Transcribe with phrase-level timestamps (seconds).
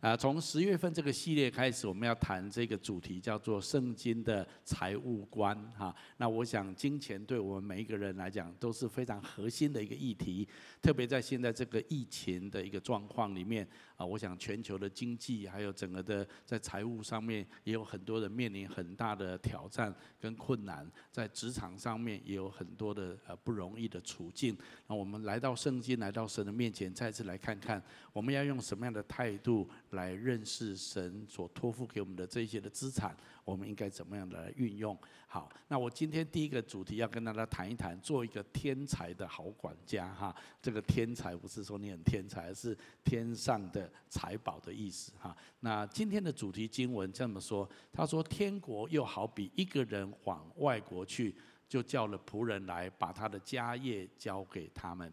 [0.00, 5.94] 啊，从十月份这个系列开始，我们要谈这个主题叫做“圣经的财务观”哈。
[6.16, 10.48] 那我想，金钱对我们每一个人来讲都是非常核心的一个议题，
[10.80, 24.56] 特别在现在这个疫情的一个状况里面啊，我想全球的经济还有整个的在财务上面也有很多人面临很大的挑战跟困难，在职场上面也有很多的呃不容易的处境。
[24.86, 27.82] 那我们来到圣经，来到神的面前，再次来看看
[28.14, 29.68] 我们要用什么样的态度。
[29.90, 34.96] 来认识神所托付给我们的这些的资产，我们应该怎么样的来运用？
[35.26, 40.34] 好，那我今天第一个主题要跟大家谈一谈，做一个天才的好管家哈。
[40.62, 45.36] 这个天才不是说你很天才，而是天上的财宝的意思哈。
[45.60, 51.34] 那今天的主题经文这么说，他说：“天国又好比一个人往外国去，
[51.68, 55.12] 就叫了仆人来，把他的家业交给他们。”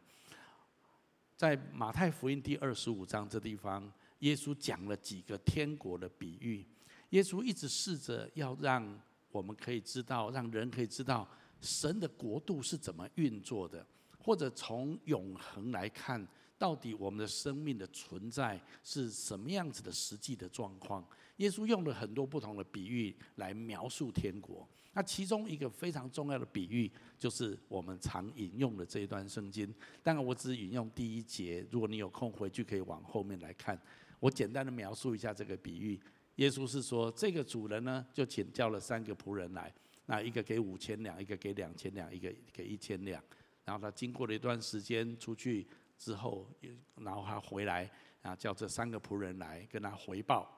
[1.36, 3.92] 在马太福音第二十五章这地方。
[4.20, 6.66] 耶稣讲了几个天国的比喻，
[7.10, 9.00] 耶稣一直试着要让
[9.32, 11.28] 我们可以知道，让人可以知道
[11.62, 13.86] 神的国度是怎么运作的，
[14.18, 16.28] 或者从永恒来看，
[16.58, 21.08] 到底我们的生命的存在是什么样子的实际的状况。
[21.38, 29.72] 耶稣用了很多不同的比喻来描述天国，那其中一个非常重要的比喻，就是我们常引用的这一段圣经。
[30.02, 33.80] 当然，我只引用第一节，如果你有空回去可以往后面来看。
[34.20, 36.00] 我简单的描述一下这个比喻。
[36.36, 39.74] 耶稣是说，这个主人呢，就请叫了三个仆人来，
[40.06, 43.22] 那一个给五千两，一个给两千两，一个给一千两。
[43.66, 46.48] 然后他经过了一段时间出去之后，
[46.96, 47.90] 然后他回来，
[48.22, 50.54] 然后叫这三个仆人来跟他回报。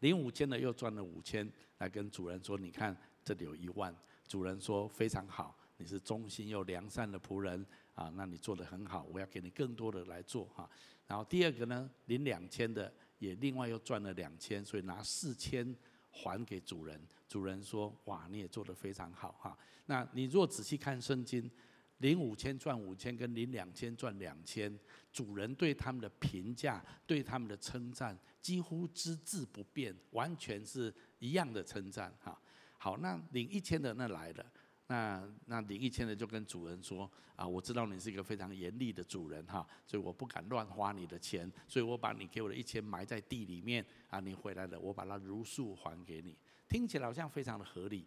[0.00, 3.94] 领五千的又赚了五千，来跟主人说：“你看这里有一万。”
[4.26, 7.64] 主人说：“非常好，你是忠心又良善的仆人
[7.94, 10.68] 啊，那你做得很好，我要给你更多的来做哈。”
[11.12, 15.76] 然后第二个呢，领两千的也另外又赚了两千，所以拿四千
[16.10, 16.98] 还给主人。
[17.28, 21.50] 主人说：“哇，你也做得非常好哈。”那你若仔细看圣经，
[21.98, 24.74] 领五千赚五千，跟领两千赚两千，
[25.12, 32.40] 主人对他们的评价、对他们的称赞几乎只字不变，完全是一样的称赞哈。
[32.78, 34.52] 好，那领一千的那来了。
[34.92, 46.36] 那那领一千的就跟主人说啊，我知道你是一个非常严厉的主人哈，所以我不敢乱花你的钱，所以我把你给我的一千埋在地里面啊，你回来了，我把它如数还给你。
[46.68, 48.06] 听起来好像非常的合理。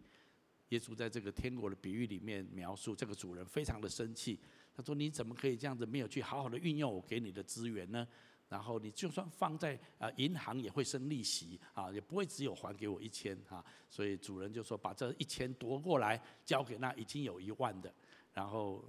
[0.68, 4.38] 耶稣在这个天国的比喻里面描述这个主人非常的生气，
[4.72, 8.06] 他说，你怎么可以这样子没有去好好的运用我给你的资源呢？
[8.48, 13.64] 然后你就算放在啊银行也会生利息啊，也不会只有还给我一千哈。
[13.88, 17.92] 所以主人就说，把这一千夺过来交给那已经有一万的。
[18.32, 18.84] 然后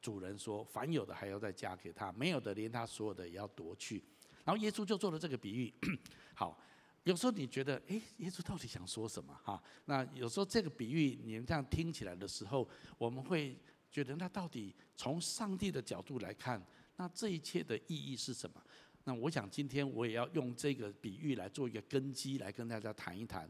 [0.00, 4.02] 主人说，凡有的还要再加给他，没有的连他所有的也要夺去。
[4.44, 5.72] 然后耶稣就做了这个比喻。
[6.34, 6.58] 好，
[7.04, 9.62] 有时候你觉得哎，耶稣到底想说什么哈？
[9.84, 12.68] 那有时候这个比喻你们这样听起来的时候，
[12.98, 13.56] 我们会
[13.90, 16.64] 觉得那到底从上帝的角度来看，
[16.96, 18.62] 那这一切的意义是什么？
[19.08, 23.48] 那我想今天我也要用这个比喻来做一个根基，来跟大家谈一谈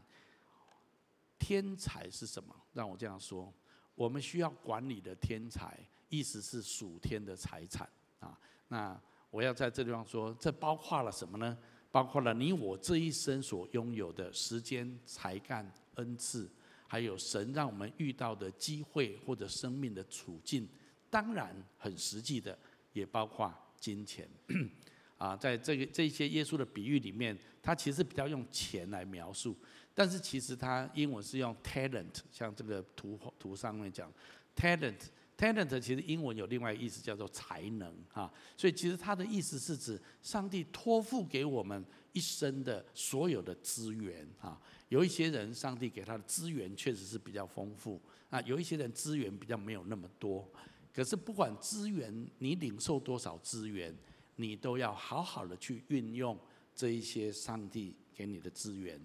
[1.39, 2.55] 天才是什么。
[2.73, 3.51] 让我这样说，
[3.95, 5.79] 我们需要管理的天才，
[6.09, 8.39] 意思是属天的财产啊。
[8.67, 9.01] 那
[9.31, 11.57] 我要在这地方说，这包括了什么呢？
[11.91, 16.47] 包括了你我这一生所拥有的时间、才干、恩赐，
[16.85, 20.69] 还有神让我们遇到的机会或者生命的处境。
[21.09, 22.55] 当然，很实际的，
[22.93, 24.29] 也包括金钱。
[25.17, 29.57] 啊，在这个这些耶稣的比喻里面，他其实比较用钱来描述，
[29.95, 34.13] 但是其实他英文是用 talent，像这个图图上面讲
[34.55, 47.99] talent，talent 其实英文有另外一个意思叫做才能哈，所以其实他的意思是指上帝托付给我们一生的所有的资源哈，有一些人上帝给他的资源确实是比较丰富，
[48.29, 50.47] 啊，有一些人资源比较没有那么多，
[50.93, 53.91] 可是不管资源你领受多少资源。
[54.37, 56.39] 你都要好好的去运用
[56.73, 58.99] 这一些上帝给你的资源，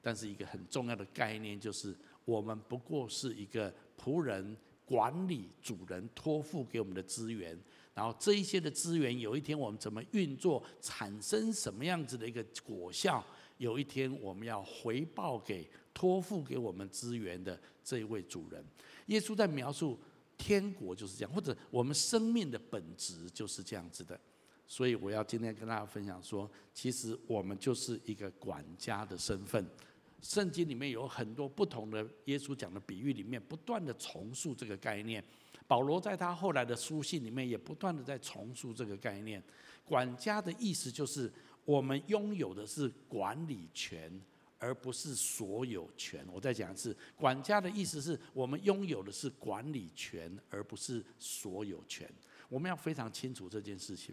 [0.00, 7.58] 但是一个很重要的概念就是，我们不过是一个仆人管理主人托付给我们的资源，
[7.94, 13.24] 然后这一些的资源有一天我们怎么运作，产生什么样子的一个果效，
[13.56, 18.62] 有一天我们要回报给托付给我们资源的这一位主人。
[19.06, 19.98] 耶稣在描述
[20.36, 24.20] 天国就是这样，或者我们生命的本质就是这样子的。
[24.74, 29.64] 所以我要今天跟大家分享说，其实我们就是一个管家的身份。
[30.20, 35.22] 圣经里面有很多不同的耶稣讲的比喻，里面不断的重塑这个概念。
[35.68, 39.40] 保罗在他后来的书信里面也不断的在重塑这个概念。
[39.84, 41.32] 管家的意思就是
[41.64, 44.20] 我们拥有的是管理权，
[44.58, 46.26] 而不是所有权。
[46.32, 52.10] 我再讲一次，管家的意思是我们拥有的是管理权，而不是所有权。
[52.48, 54.12] 我们要非常清楚这件事情。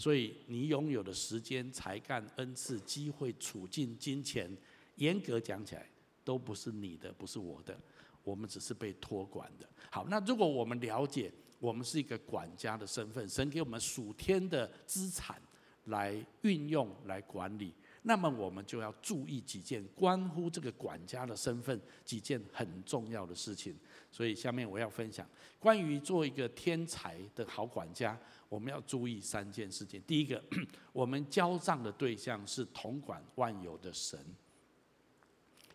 [0.00, 4.50] 所以，你拥有的时间、才干、恩赐、机会、处境、金钱，
[4.94, 5.86] 严格讲起来，
[6.24, 7.78] 都不是你的，不是我的。
[8.24, 9.68] 我们只是被托管的。
[9.90, 15.38] 好，那如果我们了解，我们是一个管家的身份，神给我们属天的资产
[15.84, 23.76] 来运用、来管理，那么我们就要注意几件关乎这个管家的身份几件很重要的事情。
[24.10, 28.18] 所以，下面我要分享关于做一个天才的好管家。
[28.48, 30.02] 我们要注意三件事情。
[30.06, 30.42] 第一个，
[30.92, 34.18] 我们交账的对象是统管万有的神，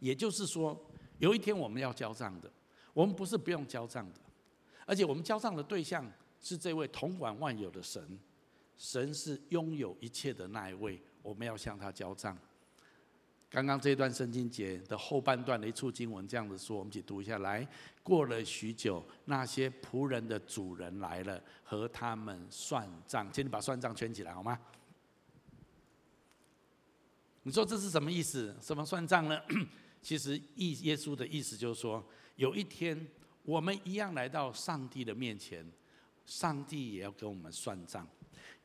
[0.01, 0.77] 也就是说，
[1.19, 2.51] 有一天我们要交账的，
[2.93, 4.19] 我们不是不用交账的，
[4.85, 6.11] 而且我们交账的对象
[6.41, 8.19] 是这位统管万有的神，
[8.77, 12.37] 神是拥有一切的那一位，我们要向他交账。
[13.49, 17.67] 刚刚这段圣经节的后半段的一处经文这样子说，我们一起读一下来。
[18.03, 23.31] 过了许久，那些仆人的主人来了，和他们算账。
[23.31, 24.59] 请你把算账圈起来好吗？
[27.41, 28.55] 你说这是什么意思？
[28.61, 29.41] 什么算账呢？
[30.03, 32.05] 其实意耶稣的意思就是说，
[32.35, 33.07] 有一天
[33.43, 35.65] 我们一样来到上帝的面前，
[36.25, 38.07] 上帝也要跟我们算账。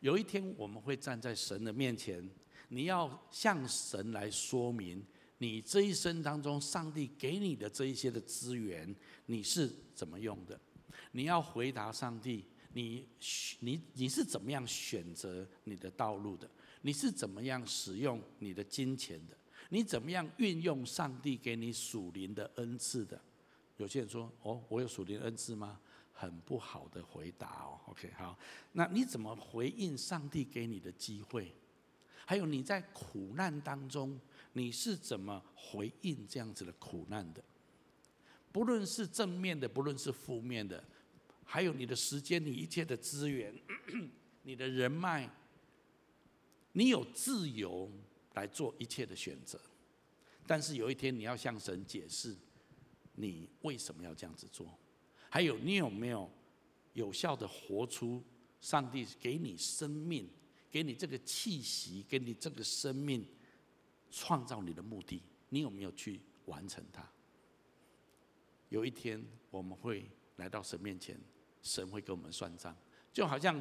[0.01, 2.29] 有一天我们会站在神的面前。
[2.73, 5.05] 你要向神来说明，
[5.39, 8.95] 你这一生当中，上帝给你的这一些的资源，
[9.27, 10.59] 你是怎么用的？
[11.13, 13.07] 你要回答上帝，你
[13.59, 16.49] 你你是怎么样选择你的道路的？
[16.83, 19.37] 你是怎么样使用你的金钱的？
[19.69, 23.21] 你怎么样运用上帝给你属灵的恩赐的？
[23.77, 25.81] 有些人说：“哦，我有属灵恩赐吗？”
[26.13, 27.81] 很不好的回答哦。
[27.87, 28.39] OK，好，
[28.73, 31.51] 那你怎么回应上帝给你的机会？
[32.31, 34.17] 还有你在苦难当中，
[34.53, 37.43] 你是怎么回应这样子的苦难的？
[38.53, 40.85] 不论是正面的，不论是负面的，
[41.43, 43.53] 还有你的时间，你一切的资源，
[44.45, 45.29] 你的人脉，
[46.71, 47.91] 你有自由
[48.35, 49.61] 来做一切的选择。
[50.47, 52.37] 但是有一天你要向神解释，
[53.17, 54.79] 你为什么要这样子做？
[55.29, 56.31] 还有你有没有
[56.93, 58.23] 有效的活出
[58.61, 60.31] 上帝给你生命？
[60.71, 63.27] 给你这个气息，给你这个生命，
[64.11, 67.05] 创造你的目的，你有没有去完成它？
[68.69, 69.21] 有一天
[69.51, 71.19] 我们会来到神面前，
[71.61, 72.77] 神会跟我们算账，
[73.13, 73.61] 就好像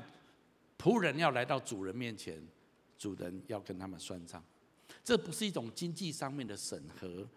[0.78, 2.40] 仆人要来到主人面前，
[2.96, 4.44] 主人要跟他们算账。
[5.04, 7.28] 这不是一种经济上面的审核，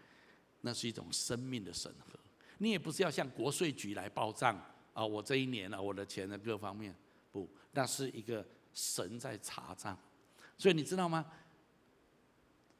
[0.60, 2.18] 那是一种生命的审核。
[2.58, 4.54] 你也不是要向国税局来报账
[4.92, 6.94] 啊，我这一年啊，我的钱的各方面，
[7.30, 8.46] 不，那是一个。
[8.72, 9.96] 神在查账，
[10.56, 11.24] 所以你知道吗？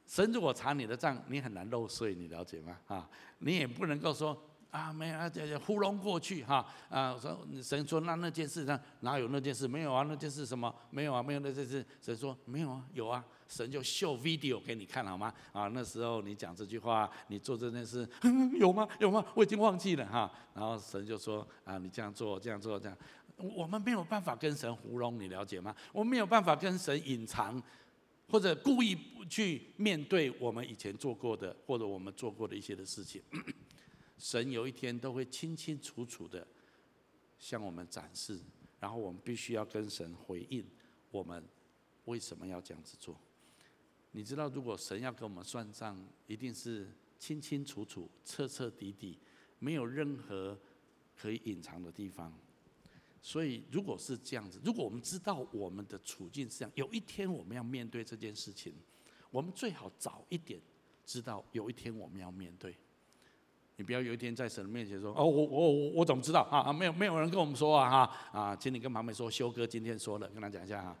[0.05, 2.77] 神如果查你的账，你很难漏税，你了解吗？
[2.87, 3.09] 啊，
[3.39, 4.37] 你也不能够说
[4.69, 7.17] 啊，没有啊，这这糊弄过去哈啊。
[7.19, 9.67] 说神说那那件事上哪有那件事？
[9.67, 10.73] 没有啊，那件事什么？
[10.89, 11.83] 没有啊，没有那件事。
[12.01, 13.23] 神说没有啊，有啊。
[13.47, 15.31] 神就秀 video 给你看好吗？
[15.51, 18.07] 啊，那时候你讲这句话，你做这件事，
[18.59, 18.87] 有吗？
[18.99, 19.23] 有吗？
[19.35, 20.31] 我已经忘记了哈。
[20.55, 22.97] 然后神就说啊，你这样做，这样做，这样。
[23.37, 25.75] 我们没有办法跟神糊弄，你了解吗？
[25.91, 27.61] 我们没有办法跟神隐藏，
[28.29, 33.21] 或者故意不去面对我们以前做过的，或者我们做过的一些的事情。
[34.17, 36.47] 神有一天都会清清楚楚的
[37.37, 38.39] 向我们展示，
[38.79, 40.65] 然后我们必须要跟神回应，
[41.11, 41.43] 我们
[42.05, 43.19] 为什么要这样子做？
[44.11, 49.17] 你知道，如果神要跟我们算账，一定是清清楚楚、彻彻底底，
[49.59, 50.57] 没有任何
[51.17, 52.31] 可以隐藏的地方。
[53.25, 58.73] 所以，如果是这样子，如果我们知道我们的处境是这样，有一天我们要面对这件事情，
[59.31, 60.59] 我们最好早一点
[61.05, 62.75] 知道有一天我们要面对。
[63.77, 66.59] 你不要有一天在神的面前说：“哦，我我我我怎么知道啊？
[66.59, 70.95] 啊，没有没有人跟我们说啊哈啊，请你跟旁边说，修哥今天说了，跟他讲一下哈。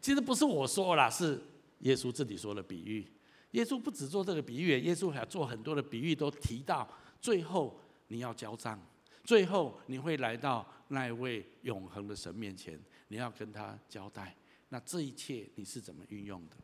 [0.00, 1.38] 其实不是我说啦，是
[1.80, 3.06] 耶稣自己说的比喻。
[3.50, 6.88] 耶稣不只做这个比喻，耶稣还做很多的比喻，都提到
[7.20, 8.80] 最后你要交账。
[9.28, 14.34] 最后你会来到那一位永恒的神面前，你要跟他交代。
[14.70, 16.56] 那这一切你是怎么运用的？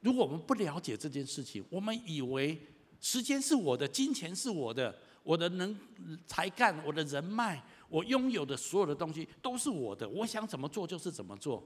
[0.00, 2.58] 如果我们不了解这件事情，我们以为
[3.02, 5.78] 时间是我的，金钱是我的，我的能
[6.26, 11.62] 才干，我的人脉，我拥有的所有的东西都是我的，我想怎么做就是怎么做。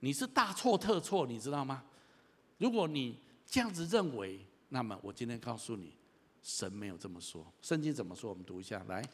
[0.00, 1.84] 你是大错特错，你知道吗？
[2.56, 4.40] 如果你这样子认为，
[4.70, 5.92] 那么我今天告诉你，
[6.42, 7.46] 神没有这么说。
[7.60, 8.30] 圣经怎么说？
[8.30, 9.06] 我们读一下来。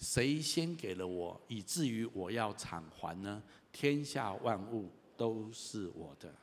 [0.00, 3.40] 谁先给了我，以至于我要偿还呢？
[3.70, 6.34] 天下万物都是我的。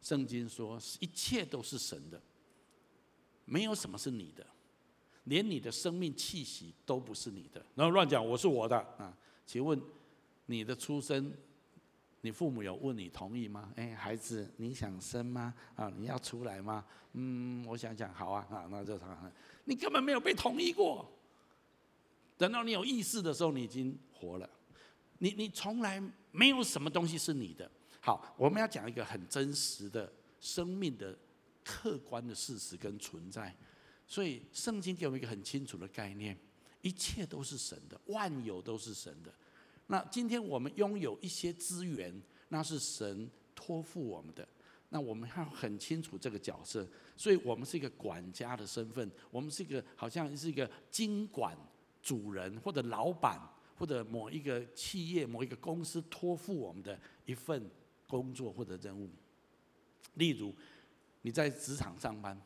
[0.00, 2.20] 圣经说一切都是神的，
[3.44, 4.46] 没有什么是你的，
[5.24, 7.64] 连你的生命气息都不是你的。
[7.74, 9.16] 然后乱讲，我是我的啊？
[9.44, 9.80] 请问
[10.46, 11.32] 你的出生，
[12.20, 13.72] 你父母有问你同意吗？
[13.76, 15.52] 哎，孩子，你想生吗？
[15.74, 16.84] 啊，你要出来吗？
[17.14, 19.18] 嗯，我想想，好啊，啊，那就好。
[19.64, 21.08] 你根本没有被同意过。
[22.42, 24.50] 等到你有意识的时候，你已经活了。
[25.18, 27.70] 你你从来没有什么东西是你的。
[28.00, 31.16] 好，我们要讲一个很真实的生命的
[31.62, 33.56] 客观的事实跟存在。
[34.08, 36.36] 所以圣经给我们一个很清楚的概念：
[36.80, 39.32] 一切都是神的，万有都是神的。
[39.86, 42.12] 那今天我们拥有一些资源，
[42.48, 44.44] 那是神托付我们的。
[44.88, 46.84] 那我们要很清楚这个角色，
[47.16, 51.56] 所以我们是一个管家的身份，我们是一个好像是一个经管。
[52.02, 53.40] 主人或者老板
[53.78, 57.70] 或者某一个企业、某一个公司托付我们的一份
[58.06, 59.08] 工作或者任务，
[60.14, 60.54] 例如
[61.22, 62.38] 你在职场上班，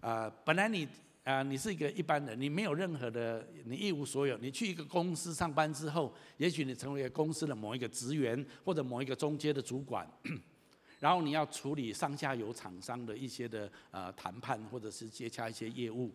[0.00, 0.88] 啊，本来你
[1.22, 4.36] 啊，你是一个一般人，你没有任何的，你一无所有。
[4.38, 10.10] 你去一个公司上班之后，也许你成为了公司的某一个职员或者某一个中阶的主管，
[10.98, 16.10] 然后你要处理上下游厂商的一些的呃谈判，或者是接洽一些业务。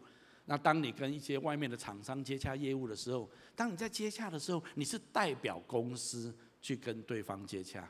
[0.45, 7.89] 那当你跟一些外面的厂商接洽业务的时候，当你在接洽的时候，你是代表公司去跟对方接洽。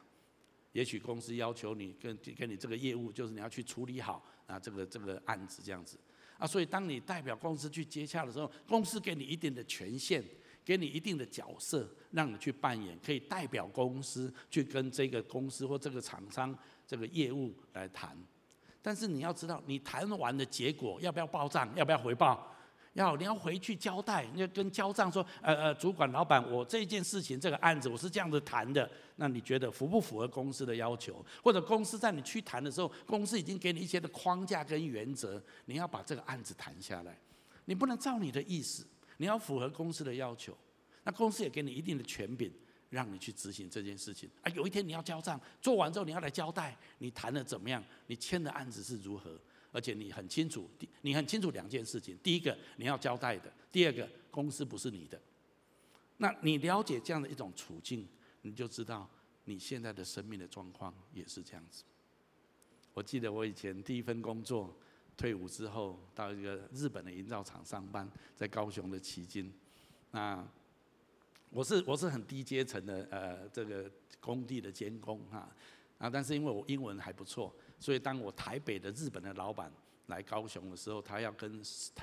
[0.72, 5.98] 也许公司要求你跟跟你这个业务，就是你要去处理好啊这个这个案子这样子。
[6.38, 10.22] 啊，所以当你代表公司去接洽的时候，公司给你一定的权限，
[10.66, 18.18] 给你一定的角色，让你去扮演，可以代表公司去跟这个公司或这个厂商这个业务来谈。
[18.86, 21.68] 但是你要知道，你谈完的结果要不要报账？
[21.76, 22.56] 要不要回报？
[22.94, 31.26] 要，你要回去交代，你要跟交账说，呃呃，主管老板，我这件事情这个案子我是这样子谈的，那你觉得符不符合公司的要求？
[31.44, 37.20] 或者公司在你去谈的时候，公司已经给你一些的框架跟原则，你要把这个案子谈下来，
[37.66, 38.86] 你不能照你的意思，
[39.18, 40.56] 你要符合公司的要求。
[41.04, 42.54] 那公司也给你一定的权柄。
[42.90, 44.50] 让你去执行这件事情啊！
[44.52, 47.84] 有一天你要交账，做完之后你要来交代，你谈的怎么样？
[48.08, 49.40] 你签的案子是如何？
[49.72, 50.70] 而且你很清楚，
[51.02, 55.22] 你很清楚两件事情：第一个你要交代的，第二个公司不是你的。
[56.18, 58.08] 那你了解这样的一种处境，
[58.44, 59.10] 你就知道
[59.44, 61.84] 你现在的生命的状况也是这样子。
[62.94, 64.74] 我记得我以前第一份工作，
[65.18, 69.54] 退伍之后到一个日本的营造厂上班，在高雄的旗津，
[70.12, 70.48] 那。
[71.50, 75.50] 我是我是很低阶层的呃这个工地的监工哈
[75.98, 79.72] 啊，但是因为我英文还不错，所以当我台北的日本的老板
[80.08, 81.62] 来高雄的时候，他要跟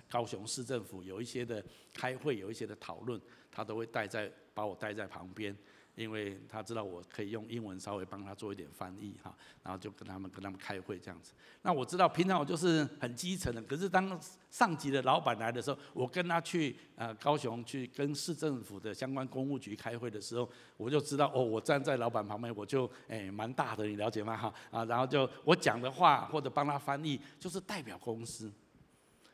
[0.08, 3.20] 高雄市政府有一些的开会，有一些的讨论，
[3.50, 5.56] 他都会带在把我带在旁边。
[5.94, 11.32] 因为他知道我可以用英文稍微帮他做一点翻译哈，然后就跟他们跟他们开会这样子。
[11.62, 14.18] 那我知道平常我就是很基层的，可是当
[14.50, 24.36] 上级的老板来的时候，我跟他去呃高雄去跟市政府的相关公务局开会的时候，我就知道哦，我站在老板旁边，我就哎蛮大的，你了解吗？
[24.36, 28.50] 哈啊，然后就我讲的话或者帮他翻译，就是代表公司。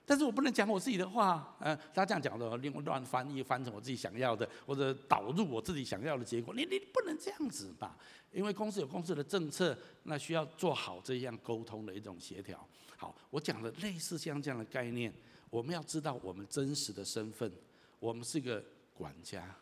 [0.08, 7.94] 但是我不能讲我自己的话，呃，他这样讲的，另外乱翻译翻成我自己想要的，或者导入我自己想要的结果，你你不能这样子吧？
[8.32, 12.66] 因为公司有公司的政策，那需要做好这样沟通的一种协调。
[12.96, 15.12] 好，我讲的类似像这样的概念，
[15.50, 17.52] 我们要知道我们真实的身份，
[18.00, 19.54] 我们是个管家，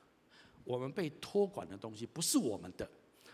[0.63, 2.89] 我们被托管的东西不是我们的。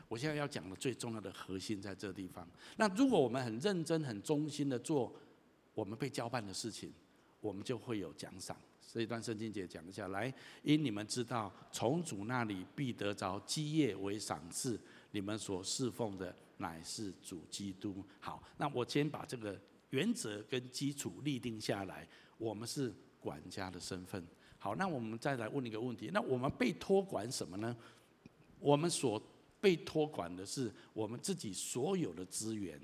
[0.08, 2.48] 我现在要讲的最重要的核心在这地方。
[2.76, 5.14] 那如果我们很认真、很忠心的做
[5.74, 6.90] 我们被交办的事情。
[7.42, 8.56] 我们就会有奖赏。
[8.90, 10.32] 这一段圣经节讲一下来，
[10.62, 14.80] 因你们知道，从主那里必得着基业为赏赐。
[15.10, 18.04] 你们所侍奉的乃是主基督。
[18.20, 19.58] 好，那我先把这个
[19.90, 22.06] 原则跟基础立定下来。
[22.38, 24.22] 我们是管家的身份。
[24.58, 27.76] 好，那我们再来问一个问题：那我们被托管什么呢？
[28.58, 29.20] 我们所
[29.60, 32.78] 被托管的是我们自己所有的资源。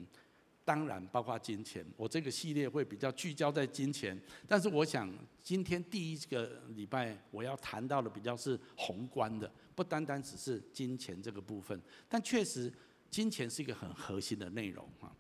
[0.69, 1.83] 当然，包括金钱。
[1.97, 4.15] 我这个系列会比较聚焦在金钱，
[4.47, 5.11] 但是我想
[5.43, 11.81] 今天第一个礼拜我要谈到的比较是宏观的，不单单只是金钱这个部分。
[12.07, 12.71] 但确实，
[13.09, 15.11] 金钱是一个很核心的内容啊。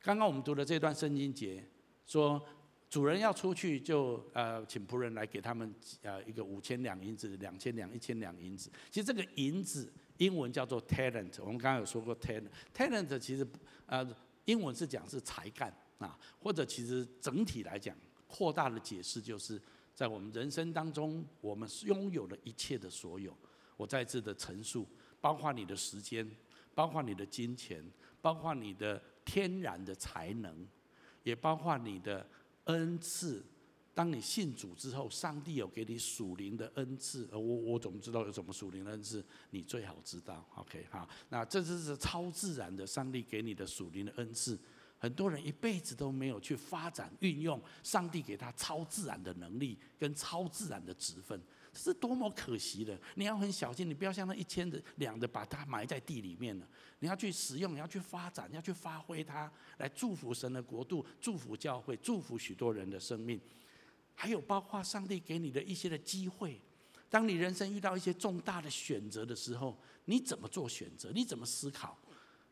[0.00, 1.64] 刚刚我们读的这段圣经节
[2.04, 2.44] 说，
[2.90, 5.72] 主人要出去就呃请仆人来给他们
[6.02, 8.68] 呃一个五千两银子、两千两、一千两银子。
[8.90, 13.46] 其实这个银子英文叫做 talent，我们刚刚有说过 talent，talent 其实
[13.86, 14.04] 呃。
[14.44, 17.96] 英文是讲是才干啊，或者其实整体来讲，
[18.26, 19.60] 扩大的解释就是
[19.94, 23.36] 在我们人生当中，我们拥有了一切的所有。
[23.76, 24.86] 我再次的陈述，
[25.20, 26.28] 包括你的时间，
[26.74, 27.84] 包括你的金钱，
[28.20, 30.66] 包括你的天然的才能，
[31.22, 32.26] 也包括你的
[32.64, 33.44] 恩赐。
[33.94, 39.22] 当你信主之后，上帝有给你属灵的恩赐，我我怎么知道有什么属灵的恩赐？
[39.50, 44.58] 你最好知道，OK 好，那这就是超自然的，上帝给你的属灵的恩赐。
[44.98, 51.38] 很多人一辈子都没有去发展运用上帝给他超自然的能力跟超自然的职分，
[51.72, 52.96] 这是多么可惜的！
[53.16, 56.68] 你要很小心，你不要像那一千的两的把它埋在地里面了。
[57.00, 63.40] 你要去使用，你要去发展，你要去发挥它，来祝福神的国度，祝福教会，祝福许多人的生命。
[64.22, 66.56] 还有包括上帝给你的一些的机会，
[67.10, 71.10] 当你人生遇到一些重大的选择的时候，你怎么做选择？
[71.12, 71.98] 你怎么思考？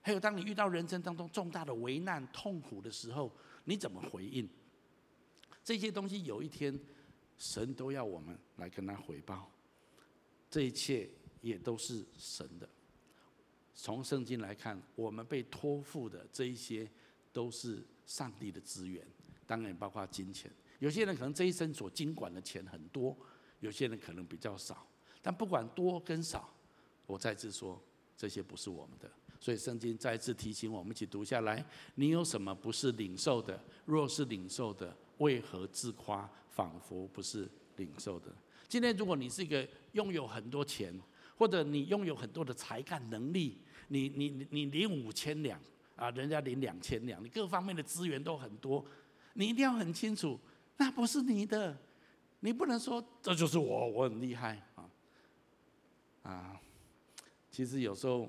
[0.01, 4.49] 还有当你遇到人生当中重大的危难、痛苦的时候，你怎么回应？
[5.63, 6.77] 这些东西有一天，
[7.39, 9.49] 神都要我们来跟他回报。
[10.51, 11.09] 这一切
[11.41, 12.69] 也都是神的。
[13.77, 16.91] 从圣经来看，我们被托付的这一些，
[17.33, 19.07] 都是上帝的资源，
[19.47, 20.51] 当然包括金钱。
[20.81, 23.17] 有些人可能这一生所经管的钱很多，
[23.61, 24.87] 有些人可能比较少。
[25.23, 26.53] 但不管多跟少，
[27.07, 27.81] 我再次说，
[28.17, 29.09] 这些不是我们的。
[29.39, 33.63] 所以圣经再次提醒我们，一起读下来：你有什么不是领受的？
[33.85, 38.35] 若是领受的，为何自夸，仿佛不是领受的？
[38.67, 40.95] 今天如果你是一个拥有很多钱，
[41.37, 43.59] 或者你拥有很多的才干能力，
[43.89, 45.61] 你你你你领五千两
[45.97, 48.85] 啊，人家领两千两，你各方面的资源都很多，
[49.35, 50.41] 你一定要很清楚。
[50.81, 51.77] 那不是你的，
[52.41, 54.89] 你不能说这就是我，我很厉害啊！
[56.23, 56.61] 啊，
[57.51, 58.27] 其实有时候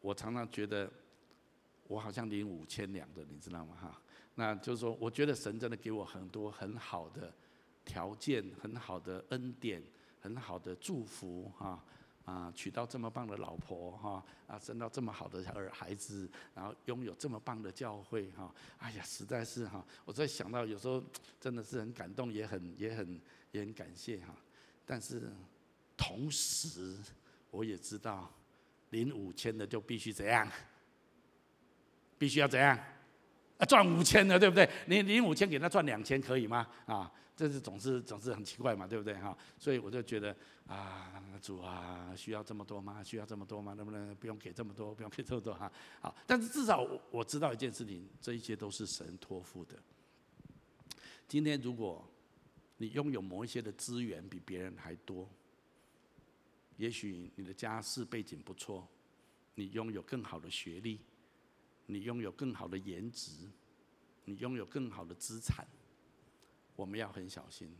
[0.00, 0.90] 我常常觉得
[1.86, 3.76] 我好像领五千两的，你知道吗？
[3.80, 4.02] 哈，
[4.34, 7.32] 那就是说，我觉得神真的给我很多很好的
[7.84, 9.80] 条件，很好的恩典，
[10.20, 11.84] 很好的祝福哈。
[12.26, 21.00] 啊，娶到这么棒的老婆哈，啊，生到这么好的儿孩子，然后拥有这么棒的教会哈，哎呀，实在是哈，我在想到有时候
[21.40, 23.20] 真的是很感动，也很也很
[23.52, 24.34] 也很感谢哈。
[24.84, 25.32] 但是
[25.96, 26.96] 同时，
[27.52, 28.28] 我也知道
[28.90, 30.50] 领五千的就必须怎样，
[32.18, 32.76] 必须要怎样，
[33.58, 34.68] 啊，赚五千的对不对？
[34.86, 36.66] 你领五千给他赚两千可以吗？
[36.86, 37.12] 啊？
[37.36, 39.36] 这是总是总是很奇怪嘛，对不对哈？
[39.58, 40.34] 所以我就觉得
[40.66, 43.04] 啊，主啊，需要这么多吗？
[43.04, 43.74] 需要这么多吗？
[43.74, 44.94] 能不能不用给这么多？
[44.94, 45.70] 不用给这么多哈？
[46.00, 49.76] 好，但是至少我知道一件事情，这一切都是神托付的。
[51.28, 52.08] 今天如果
[52.78, 55.28] 你拥有某一些的资源比别人还多，
[56.78, 58.88] 也许你的家世背景不错，
[59.54, 61.00] 你拥有更好的学历，
[61.84, 63.46] 你拥有更好的颜值，
[64.24, 65.66] 你拥有更好的资产。
[66.76, 67.74] 我们要很小心，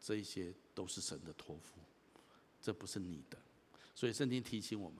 [0.00, 1.80] 这一些都是神的托付，
[2.60, 3.36] 这不是你的，
[3.92, 4.98] 所以圣经提醒我们，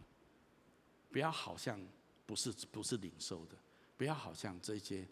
[1.13, 1.81] 不要好像
[2.27, 3.57] 不是不是领受的，
[3.97, 5.07] 不要好像这些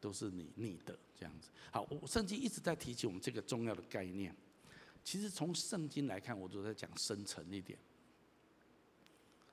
[0.00, 1.50] 都是你你的这样子。
[1.70, 4.34] 好，我圣经一直在提醒我们这个重要的概念。
[5.04, 7.78] 其实从圣经来看，我都在讲深层一点。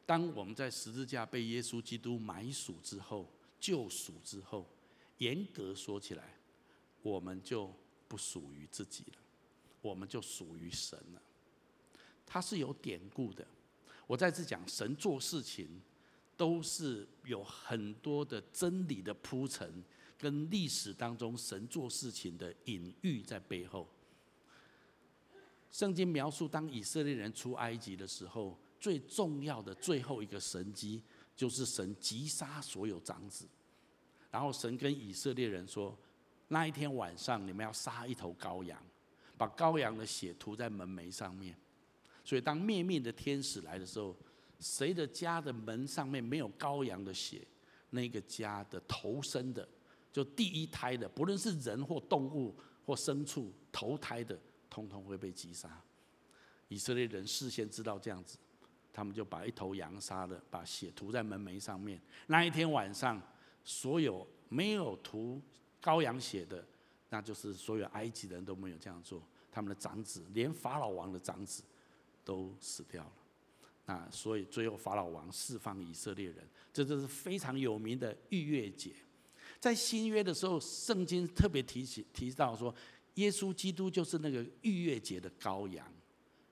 [0.05, 4.65] 当我们在十字架被耶稣基督买赎之后，救赎之后，
[5.17, 6.37] 严格说起来，
[7.01, 7.69] 我们就。
[8.09, 9.19] 不属于自己了，
[9.81, 11.21] 我们就属于神了。
[12.25, 13.47] 它是有典故的。
[14.07, 15.79] 我再次讲，神做事情
[16.35, 19.83] 都是有很多的真理的铺陈，
[20.17, 23.87] 跟历史当中神做事情的隐喻在背后。
[25.71, 31.03] 圣经描述，当以色列人出埃及的时候，最重要的最后一个神迹，
[31.35, 33.47] 就是神击杀所有长子，
[34.31, 35.95] 然后神跟以色列人说。
[36.49, 38.77] 那一天晚上，你们要杀一头羔羊，
[39.37, 41.55] 把羔羊的血涂在门楣上面。
[42.25, 44.15] 所以，当灭命的天使来的时候，
[44.59, 47.41] 谁的家的门上面没有羔羊的血，
[47.91, 49.67] 那个家的头生的，
[50.11, 54.37] 就第一胎的，不论是人或动物或牲畜，头胎的，
[54.69, 55.81] 通通会被击杀。
[56.67, 58.37] 以色列人事先知道这样子，
[58.91, 62.01] 他们就把一头羊杀了，把血涂在门楣上面。
[62.25, 63.21] 那一天晚上，
[63.63, 65.39] 所有没有涂。
[65.81, 66.65] 羔羊血的，
[67.09, 69.21] 那就是所有埃及人都没有这样做。
[69.51, 71.63] 他们的长子，连法老王的长子
[72.23, 73.11] 都死掉了。
[73.85, 78.93] 那所以最后法老王释放以色列人，这就是非常有名的逾越节。
[79.59, 82.73] 在新约的时候，圣经特别提起提到说，
[83.15, 85.91] 耶稣基督就是那个逾越节的羔羊。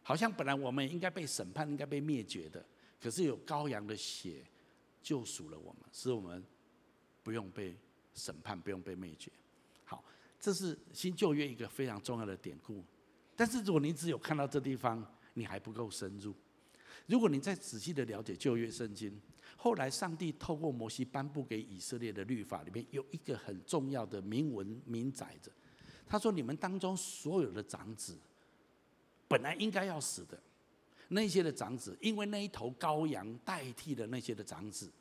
[0.02, 2.66] 好像本来我们应该被审判，应该被灭绝的，
[3.00, 4.44] 可是有羔羊的血
[5.04, 6.44] 救赎了我们，使我们
[7.22, 7.78] 不用被。
[8.18, 9.32] 审判不用被灭绝，
[9.86, 10.04] 好，
[10.40, 12.84] 这是新旧约一个非常重要的典故。
[13.36, 16.34] 但是如果你只有看到这地方，你还不够深入。
[17.06, 19.22] 如果你再仔细的了解旧约圣经，
[19.56, 25.52] 后来上帝透过摩西颁布给以色列的律法里面有一个很重要的明文明载着，
[26.08, 28.18] 他说：你们当中所有的长子，
[29.28, 30.42] 本来应该要死的，
[31.10, 34.92] 那些的长子，因为那一头羔羊代替了那些的长子，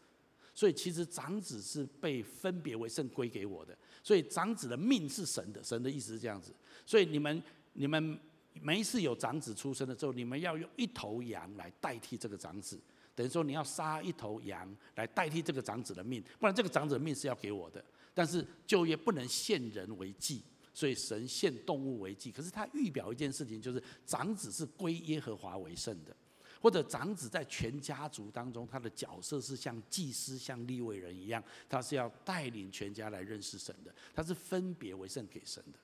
[0.57, 6.51] 所以其实长子是被分别为圣归给我的，所以长子的命是神的，神的意思是这样子，
[6.87, 7.43] 所以你们
[7.75, 8.19] 你们
[8.63, 12.81] 每一次有长子出生的时候，你们要用一头羊来代替这个长子，
[13.15, 20.43] 等于说你要杀一头羊来代替这个长子的命，不然这个长子的命是要给我的，但是就业不能献人为祭。
[20.73, 26.15] 所以神献动物为祭，可是他预表一件事情，就是长子是归耶和华为圣的，
[26.61, 35.79] 或者长子在全家族当中，他的角色是像祭司、像立位人一样，他是要带领全家来认识神的，他是分别为圣给神的。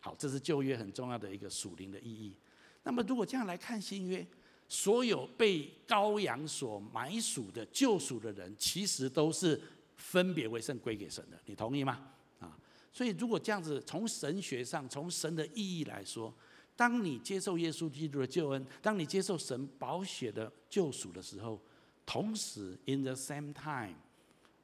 [0.00, 2.34] 好，这是旧约很重要的一个属灵的意义。
[2.82, 4.26] 那么如果这样来看新约，
[4.68, 9.60] 所有被羔羊所买赎的救赎的人，其实都是
[9.96, 12.12] 分别为圣归给神的，你同意吗？
[12.38, 12.56] 啊
[12.92, 16.32] 所以，如果这样子从神学上、从神的意义来说，
[16.76, 21.58] 当你接受耶稣基督的救恩，当你接受神宝血的救赎的时候，
[22.04, 23.96] 同时 in the same time，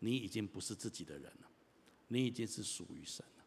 [0.01, 1.49] 你已经不是自己的人了，
[2.09, 3.45] 你已经是属于神了。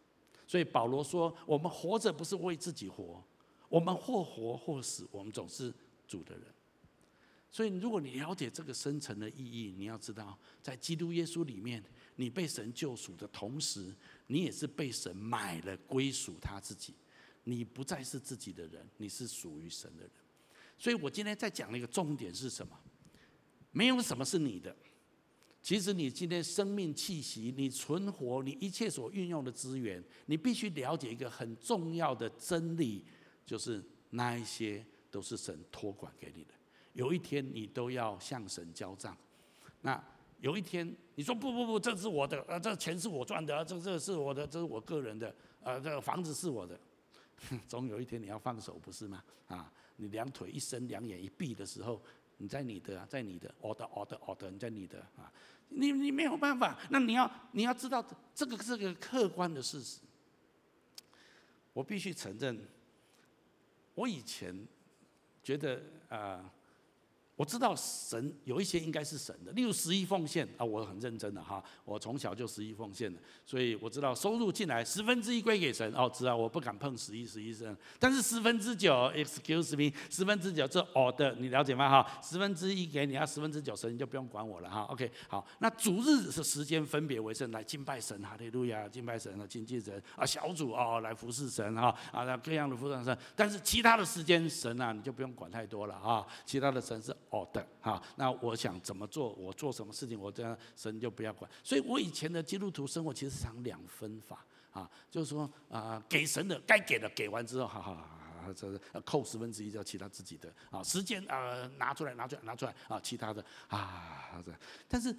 [0.48, 3.24] 所以保罗说：“我们活着不是为自己活，
[3.70, 5.74] 我们或活或死，我们总是
[6.08, 6.44] 主的人。”
[7.52, 11.82] 所以，如果你了解这个深层的意义，你要知道，在基督耶稣里面，
[12.16, 13.96] 你被神救赎的同时，
[14.28, 16.94] 你也是被神买了，归属他自己。
[17.46, 20.12] 你不再是自己的人，你是属于神的人。
[20.78, 22.78] 所以我今天在讲的一个重点是什么？
[23.72, 24.76] 没有什么是你的。
[25.62, 33.06] 其实你今天生命气息，你存活，你一切所运用的资源，你必须了解一个很重要的真理，
[33.46, 36.54] 就是那一些都是神托管给你的。
[36.94, 39.18] 有一天你都要向神交账。
[39.82, 40.04] 那。
[40.42, 46.78] 有一天，你说不不不，这是我的，呃，这钱是我赚的，这这是我的，这是我个人的，呃，这房子是我的，
[47.68, 49.24] 总有一天你要放手，不是吗？
[49.48, 52.02] 啊，你两腿一伸，两眼一闭的时候，
[52.38, 55.32] 你在你的，在你的，我的，我的，我的，你在你的啊，
[55.70, 60.00] 你你没有办法，那你要你要知道，这个这个客观的事实。
[61.74, 62.68] 我必须承认，
[63.94, 64.68] 我以前
[65.44, 66.52] 觉得啊。
[67.36, 82.22] 我知道神有一些应该是神的，例如十一奉献啊，我很认真的哈，我从小就十一奉献的，所以我知道收入进来十分之一归给神哦，知道我不敢碰十一十一神，但是十分之九，excuse me，十分之九这我的，你了解吗哈？
[82.24, 97.14] 十分之一给你，要十分之九神你就不用管我了哈，OK，好，那主日是时间分别为圣来敬拜神，哈利路亚，敬拜神啊，亲近神啊，小组哦来服侍神哈啊，各样的服侍神，但是其他的时间神啊你就不用管太多了啊，其他的神是。
[97.30, 101.50] 哦的，好，那我想怎么做，我做什么事情，我这样神就不要管。
[101.64, 114.54] 所以我以前的基督徒生活其实是常两分法啊，就是说啊，给神的该给的给完之后，哈哈，这是扣十分之一叫其他自己的啊，时间啊拿出来拿出来拿出来啊，其他的啊这，
[114.88, 115.16] 但是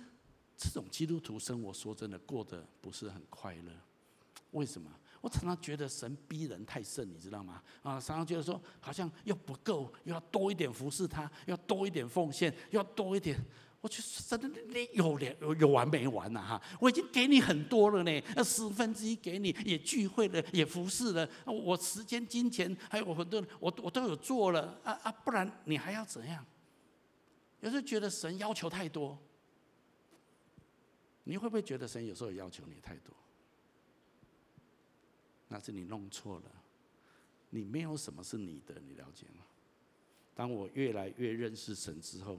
[0.57, 3.73] 这种基督徒生活说真的过得不是很快乐，
[4.53, 4.91] 为什么？
[5.27, 7.61] 我常常觉得神逼人太甚，你知道吗？
[7.83, 13.37] 啊，常常觉得说好像又不够，又要多一点服侍他，要多一点奉献，要多一点。
[13.81, 16.41] 我觉得真的，你有连有有完没完呐？
[16.41, 26.47] 哈，我已经给你很多了呢，那十分之一给你，也聚会了，也服侍了，我时间、金钱还有很多，我我都有做了啊啊，不然你还要怎样？
[27.63, 29.19] 有时候觉得神要求太多，
[31.25, 33.13] 你会不会觉得神有时候要求你太多？
[35.49, 36.51] 那是你弄错了，
[37.51, 39.45] 你没有什么是你的，你了解吗？
[40.35, 42.39] 当我越来越认识神之后，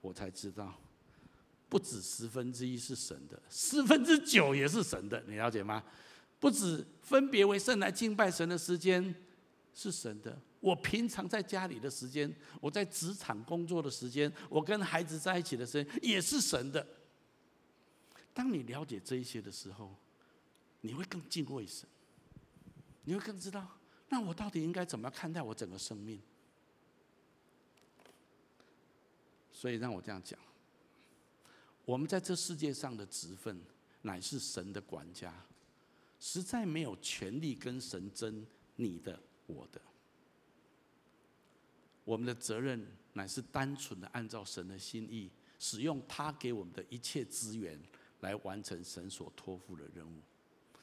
[0.00, 0.74] 我才知道，
[1.68, 5.84] 不止十分之一是神的，十分之九也是神的，你了解吗？
[6.40, 9.14] 不止分别为圣来敬拜神的时间
[9.74, 16.86] 是神的，我平常在家里的时间，我在职场工作的时间，我跟孩子在一起的时间也是神的。
[18.32, 19.94] 当你了解这一些的时候，
[20.80, 21.88] 你会更敬畏神。
[23.08, 23.66] 你会更知道，
[24.10, 26.20] 那我到底应该怎么看待我整个生命？
[29.50, 30.38] 所以让我这样讲，
[31.86, 33.58] 我们在这世界上的职分
[34.02, 35.32] 乃是神的管家，
[36.20, 39.80] 实在没有权利跟神争你的我的。
[42.04, 47.82] 我们的责任乃是单纯的按照神的心意，使用他给我们的一切资源
[48.20, 50.20] 来完成神所托付的任务。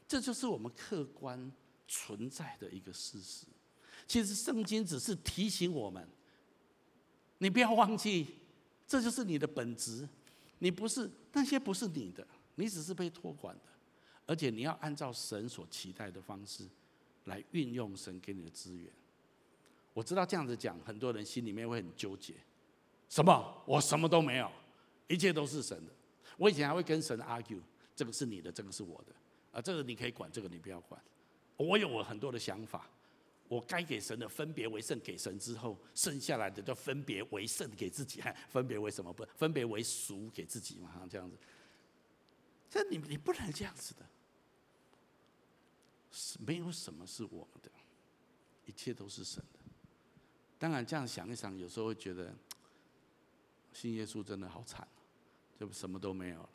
[0.08, 1.52] 这就是我们客观。
[1.88, 3.46] 存在的一个事实，
[4.08, 6.08] 其实圣经只是提醒我们，
[7.38, 8.36] 你不要忘记，
[8.88, 10.08] 这就是你的本质。
[10.60, 13.64] 你不是那些不是你的，你只是被托管的，
[14.26, 16.64] 而且你要按照神所期待的方式
[17.26, 18.90] 来运用神给你的资源。
[19.94, 22.34] 我知道这样子讲，很多人心里面会很纠结。
[23.10, 23.64] 什么？
[23.66, 24.50] 我什么都没有，
[25.10, 25.92] 一切都是神的。
[26.38, 27.60] 我以前还会跟神 argue，
[27.94, 29.14] 这个是你的，这个是我的，
[29.52, 31.00] 啊，这个你可以管，这个你不要管。
[31.58, 32.90] 我有我很多的想法，
[33.48, 39.26] 我该给神的分别为圣给神之后，剩下来的就分别为圣给自己， 分别为什么不？
[39.36, 41.38] 分别为赎给自己嘛，这样子。
[42.70, 44.06] 这你你不能这样子的，
[46.12, 47.72] 是没有什么是我们的，
[48.66, 49.60] 一切都是神的。
[50.58, 52.34] 当然这样想一想，有时候会觉得。
[53.74, 54.88] 信耶稣真的好惨，
[55.60, 56.50] 就什么都没有了！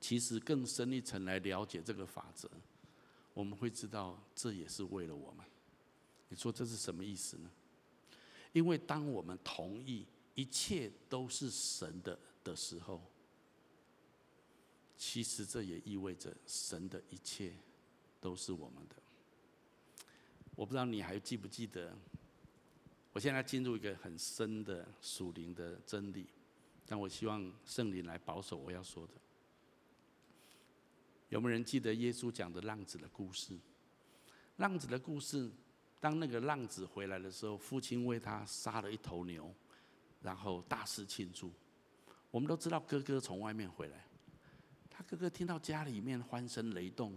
[0.00, 2.50] 其实更深一层来了解这个法则，
[3.34, 5.44] 我们会知道这也是为了我们。
[6.28, 7.50] 你说这是什么意思呢？
[8.52, 13.00] 因为当我们同意一切都是神的的时候，
[14.96, 17.52] 其实这也意味着神的一切
[18.20, 18.96] 都是我们的。
[20.56, 21.96] 我不知道你还记不记得？
[23.12, 26.26] 我现在进入一个很深的属灵的真理，
[26.86, 29.12] 但我希望圣灵来保守我要说的。
[31.30, 33.56] 有没有人记得耶稣讲的浪子的故事？
[34.56, 35.50] 浪子的故事，
[36.00, 39.54] 当那个浪子回来的时候，父亲为他杀了一头牛，
[40.20, 41.52] 然后大肆庆祝。
[42.32, 44.04] 我们都知道哥哥从外面回来，
[44.90, 47.16] 他哥哥听到家里面欢声雷动，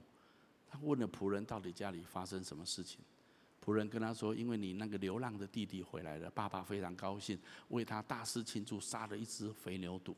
[0.67, 2.99] 他问了仆人到底家里发生什么事情。
[3.65, 10.15] 仆人跟他说：“因为你那个流浪的弟弟回来了，爸爸非常高兴，为他大肆庆祝，杀了一只肥牛肚。”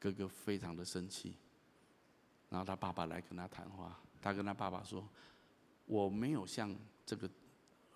[0.00, 1.36] 哥哥非常的生气，
[2.48, 5.08] 然后他爸爸来跟他谈话，他跟他爸爸说
[5.86, 7.30] ：“我没有像这个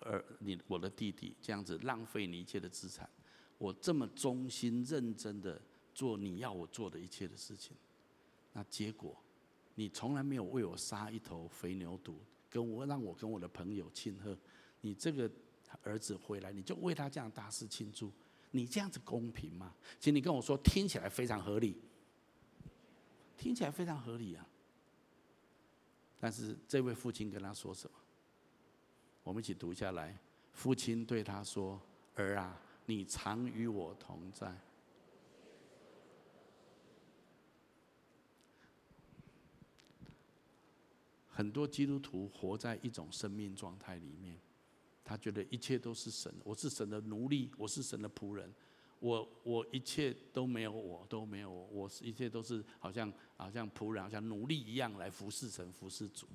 [0.01, 3.09] 儿你我的弟弟这样子浪费你一切的资产，
[3.57, 5.61] 我这么忠心认真的
[5.93, 7.75] 做你要我做的一切的事情，
[8.53, 9.15] 那结果
[9.75, 12.15] 你从来没有为我杀一头肥牛犊。”
[12.51, 14.37] 跟我让我跟我的朋友庆贺，
[14.81, 15.31] 你这个
[15.83, 18.11] 儿子回来，你就为他这样大肆庆祝，
[18.51, 19.73] 你这样子公平吗？
[20.01, 21.81] 请你跟我说，听起来非常合理，
[23.41, 24.47] 听起来非常合理啊。
[26.19, 27.97] 但是这位父亲跟他说什么？
[29.23, 30.15] 我们一起读下来。
[30.51, 31.81] 父亲对他说
[32.13, 34.55] ：“儿啊，你常与我同在。”
[41.27, 44.37] 很多基督徒活在一种生命状态里面，
[45.03, 48.53] 他觉得一切都是神，我是神的奴隶，我是神的仆人，
[49.01, 56.27] 我我一切都没有，我都没有，我一切都是好像好像仆人，好像奴隶一样来服侍神、服侍主。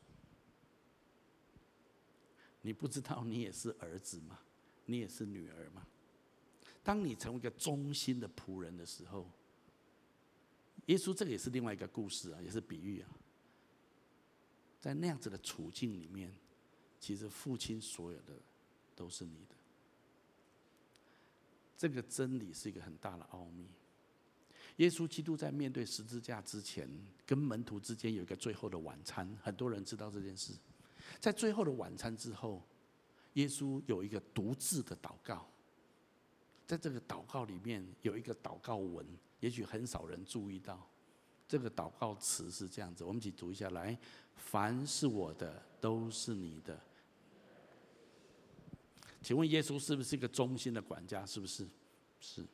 [2.63, 4.41] 你不知道你也是儿子吗？
[4.85, 5.87] 你也是女儿吗？
[6.83, 9.31] 当你成为一个忠心的仆人的时候，
[10.87, 13.09] 耶稣这个也是另外一个故事啊，也是比喻啊。
[14.81, 16.35] 在那样子的处境里面，
[16.99, 18.35] 其实父亲所有的
[18.97, 19.56] 都是你的。
[21.77, 23.67] 这个真理是一个很大的奥秘。
[24.77, 26.89] 耶稣基督在面对十字架之前，
[27.25, 30.53] 跟门徒之间有一个最后的晚餐，很多人知道这件事。
[31.19, 32.63] 在最后的晚餐之后，
[33.35, 35.47] 耶稣有一个独自的祷告。
[36.67, 39.07] 在这个祷告里面有一个祷告文，
[39.41, 40.87] 也许很少人注意到。
[41.49, 43.97] 这个祷告词是这样子，我们一起读一下来。
[44.35, 46.79] 凡是我的，都是你的。
[49.27, 51.27] 请问耶稣是不是一个忠心的管家？
[51.27, 51.67] 是不是？
[52.21, 52.47] 是。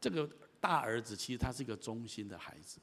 [0.00, 0.26] 这个
[0.58, 2.80] 大儿子其实他是一个忠心的孩子。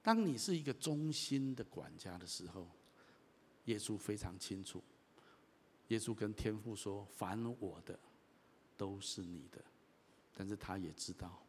[0.00, 2.66] 当你是一个忠心的管家的时候，
[3.66, 4.82] 耶稣非常清楚。
[5.88, 8.00] 耶稣跟天父说：“凡我的，
[8.78, 9.62] 都是你的。”
[10.32, 11.44] 但是他也知道，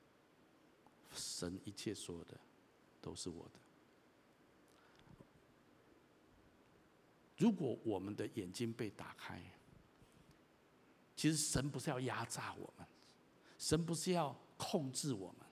[1.13, 2.37] 神一切所有的。
[2.99, 3.59] 都是我的。
[7.43, 9.37] 如果我们的眼睛被打开，
[11.13, 12.87] 其实神不是要压榨我们，
[13.57, 15.45] 神不是要控制我们，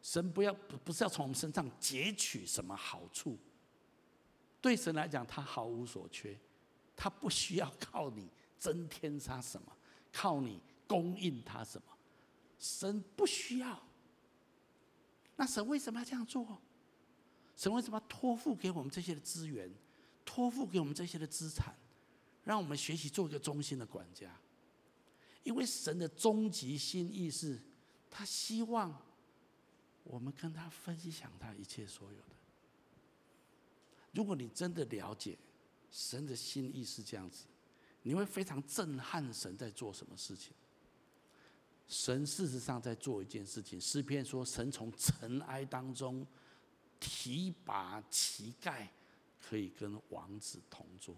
[0.00, 3.36] 神不要不是要从我们身上截取什么好处。
[4.60, 6.38] 对神来讲，他毫无所缺，
[6.94, 9.76] 他不需要靠你增添他什么，
[10.12, 11.88] 靠你供应他什么，
[12.60, 13.82] 神不需要。
[15.34, 16.62] 那神为什么要这样做？
[17.56, 19.68] 神为什么要托付给我们这些的资源，
[20.24, 21.74] 托付给我们这些的资产，
[22.44, 24.34] 让我们学习做一个忠心的管家？
[25.42, 27.60] 因为神的终极心意是，
[28.10, 28.96] 他希望
[30.02, 32.34] 我们跟他分享他一切所有的。
[34.12, 35.36] 如果你真的了解
[35.90, 37.44] 神的心意是这样子，
[38.02, 40.52] 你会非常震撼神在做什么事情。
[41.86, 46.26] 神事实上在做一件事情，诗篇说：“神从尘埃当中
[46.98, 48.88] 提拔乞丐，
[49.48, 51.16] 可以跟王子同坐。”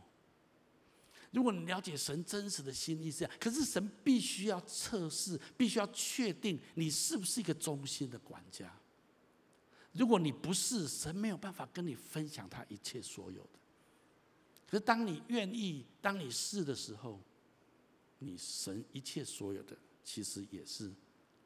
[1.32, 8.72] 如果你了解神真实的心意是这样，可是神必须要测试，必须要确定你是不是一个忠心的管家。
[9.92, 13.58] 如果你不是，神没有办法跟你分享他一切所有的。
[14.66, 17.20] 可是当你愿意，当你是的时候，
[18.18, 20.90] 你神一切所有的，其实也是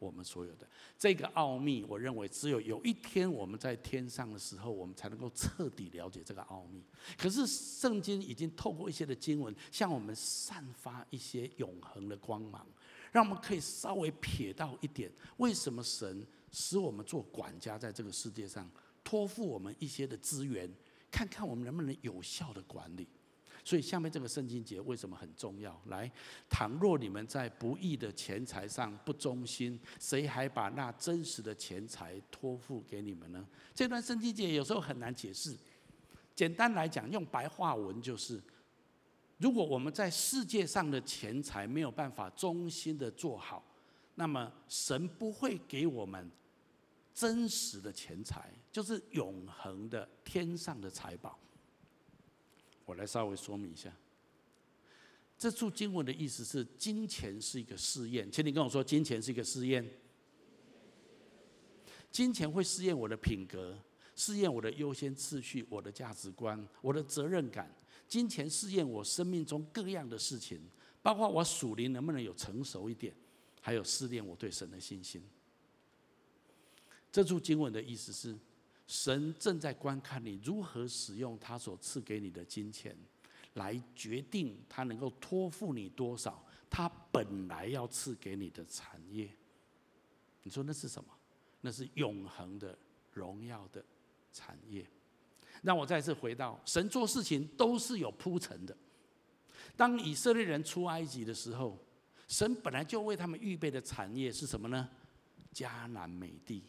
[0.01, 0.69] 我们所有的。
[0.99, 6.83] 这个奥秘，我认为只有有一天我们在天上的时候，我们才能够彻底了解这个奥秘。
[7.17, 12.67] 可是圣经已经透过一些的经文，向我们散发一些永恒的光芒，
[13.13, 18.69] 让我们可以稍微瞥到一点，为什么神使我们做管家，在这个世界上
[19.05, 20.69] 托付我们一些的资源。
[21.13, 23.09] 看看我们能不能有效的管理，
[23.64, 25.81] 所以下面这个圣经节为什么很重要？
[25.87, 26.11] 来，
[26.49, 33.46] 倘若你们在不义的钱财上不忠心，谁还把那真实的钱财托付给你们呢？
[33.75, 35.57] 这段圣经节有时候很难解释。
[36.35, 38.42] 简单来讲，用白话文就是：
[39.38, 43.62] 如果我们在世界上的钱财没有办法忠心的做好，
[44.14, 46.31] 那么神不会给我们。
[47.12, 51.38] 真实的钱财就是永恒的天上的财宝。
[52.90, 53.96] 我来稍微说明一下，
[55.38, 58.29] 这处经文的意思是：金钱是一个试验。
[58.33, 59.88] 请你跟我说，金钱是一个试验。
[62.11, 63.79] 金钱会试验我的品格，
[64.16, 67.72] 试验我的优先次序、我的价值观、我的责任感。
[68.09, 70.61] 金钱试验我生命中各样的事情，
[71.00, 73.14] 包括我属灵能不能有成熟一点，
[73.61, 75.22] 还有试炼我对神的信心。
[77.12, 78.37] 这处经文的意思是，
[78.90, 82.96] 神正在观看你如何使用他所赐给你的金钱，
[83.55, 89.31] 来决定他能够托付你多少，他本来要赐给你的产业。
[90.42, 91.09] 你说那是什么？
[91.61, 92.76] 那是永恒的
[93.12, 93.81] 荣耀的
[94.33, 94.85] 产业。
[95.62, 98.76] 让我再次回到，神做事情都是有铺陈的。
[99.76, 101.79] 当以色列人出埃及的时候，
[102.26, 104.90] 神本来就为他们预备的产业是什么呢？
[105.55, 106.64] 迦南美地。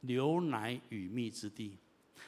[0.00, 1.76] 牛奶与蜜之地，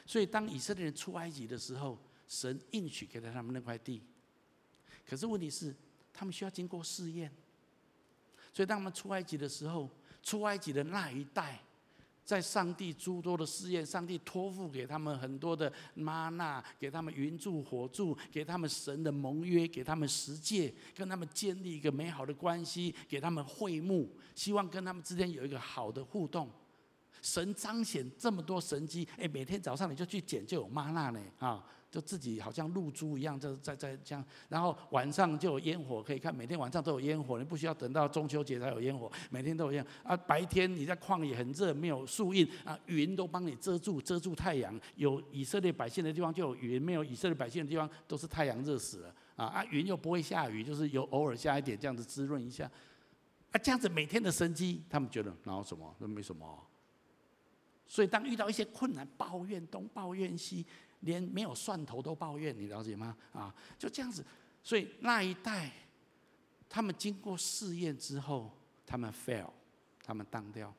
[0.05, 4.01] 所以当以色列人出埃及的时候，神应许给了他们那块地。
[5.07, 5.75] 可是问题是，
[6.13, 7.31] 他们需要经过试验。
[8.53, 9.89] 所以当他们出埃及的时候，
[10.21, 11.59] 出埃及的那一代，
[12.23, 26.49] 在上帝诸多的试验，上帝托付给他们很多的吗哪，给他们云柱火柱，给他们神的盟约，给他们十诫，跟他们建立一个美好的关系，给他们会幕，希望跟他们之间有一个好的互动。
[27.23, 39.85] 神彰显这么多神迹，哎，每天早上你就去捡就有吗哪呢，啊，就自己好像露珠一样，就在在这样，然后晚上就有烟火可以看，每天晚上都有烟火，你不需要等到中秋节才有烟火，每天都有烟。
[40.03, 44.77] 啊，白天你在旷野很热，没有树荫，啊，云都帮你遮住，遮住太阳。
[44.97, 49.15] 有以色列百姓的地方就有云，没有以色列百姓的地方都是太阳热死了。
[49.37, 52.69] 啊啊，云又不会下雨，就是有偶尔下一点这样子滋润一下。
[53.51, 55.95] 啊，这样子每天的生机，他们觉得然后什么？
[55.99, 56.67] 那没什么。
[57.87, 60.65] 所以，当遇到一些困难，抱怨东抱怨西，
[61.01, 63.15] 连没有蒜头都抱怨，你了解吗？
[63.31, 64.25] 啊，就这样子。
[64.63, 65.71] 所以那一代，
[66.67, 68.51] 他们经过试验之后，
[68.85, 69.49] 他们 fail，
[70.03, 70.73] 他们当掉。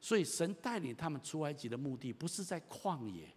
[0.00, 3.28] 所以神带领他们出埃及的目的，不是在旷野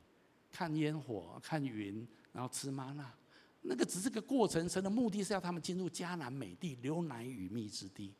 [0.52, 3.14] 看烟火、看云，然后吃吗哪，
[3.62, 4.68] 那个只是个过程。
[4.68, 8.14] 神的目的是要他们进入迦南美地，流奶与蜜之地。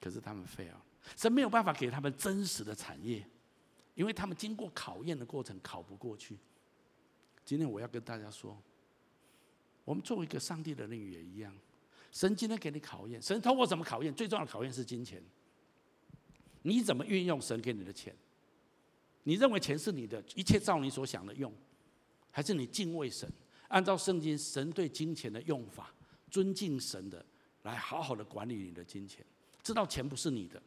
[0.00, 0.76] 可是他们 fail。
[1.16, 3.26] 神没有办法给他们真实的产业，
[3.94, 6.38] 因为他们经过考验的过程考不过去。
[7.44, 8.56] 今天我要跟大家说，
[9.84, 11.52] 我们作为一个上帝的儿女也一样，
[12.12, 14.14] 神今天给你考验，神通过什么考验？
[14.14, 15.22] 最重要的考验是金钱。
[16.62, 18.14] 你怎么运用神给你的钱？
[19.22, 21.52] 你认为钱是你的，一切照你所想的用，
[22.30, 23.30] 还是你敬畏神，
[23.68, 25.92] 按照圣经神对金钱的用法，
[26.30, 27.24] 尊敬神的，
[27.62, 29.24] 来好好的管理你的金钱，
[29.62, 30.62] 知道钱不是你的。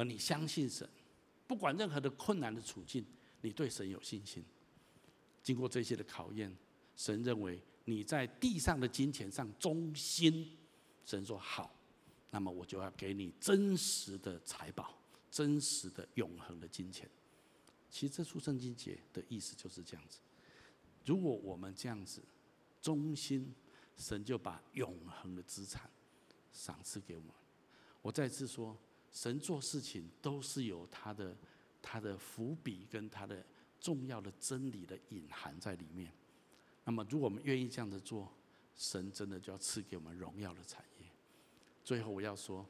[0.00, 0.88] 而你相信神，
[1.46, 3.04] 不管任何的困难的处境，
[3.42, 4.42] 你对神有信心。
[5.42, 6.50] 经过这些的考验，
[6.96, 10.56] 神认为你在地上的金钱上忠心，
[11.04, 11.70] 神说好，
[12.30, 14.98] 那么我就要给你真实的财宝，
[15.30, 17.06] 真实的永恒的金钱。
[17.90, 20.18] 其实这处圣经节的意思就是这样子。
[21.04, 22.22] 如果我们这样子
[22.80, 23.54] 忠心，
[23.98, 25.90] 神就把永恒的资产
[26.50, 27.30] 赏赐给我们。
[28.00, 28.74] 我再次说。
[29.12, 31.36] 神做事情都是有他的、
[31.82, 33.44] 他的伏笔跟他的
[33.80, 36.12] 重要的真理的隐含在里面。
[36.84, 38.32] 那么，如果我们愿意这样子做，
[38.76, 41.06] 神真的就要赐给我们荣耀的产业。
[41.84, 42.64] 最后，我要说，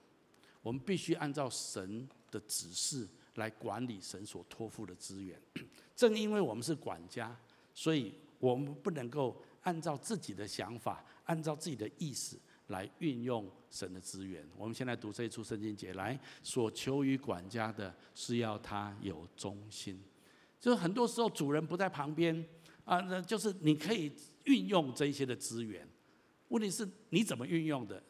[0.63, 5.41] 我们必须按照神的指示来管理神所托付的资源。
[5.95, 7.37] 正因为我们是管家，
[7.75, 12.39] 所以我们不能够按照自己的想法，按照自己的意思
[12.71, 14.45] 来运用神的资源。
[14.57, 20.03] 我们先来读这一处圣经节，来，所求于管家的是要他有忠心。
[20.59, 22.45] 就是很多时候主人不在旁边
[22.85, 24.13] 啊，那就是你可以
[24.45, 25.89] 运用这一些的资源。
[26.49, 28.03] 问题是你怎么运用的？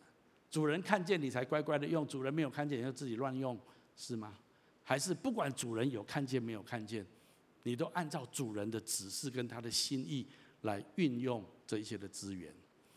[0.51, 3.59] 主人看见你才乖乖的用，主人没有看见你就自己乱用，
[3.95, 4.39] 是吗？
[4.83, 7.07] 还是不管主人有看见没有看见，
[7.63, 10.27] 你都按照主人的指示跟他的心意
[10.63, 12.53] 来运用这一些的资源？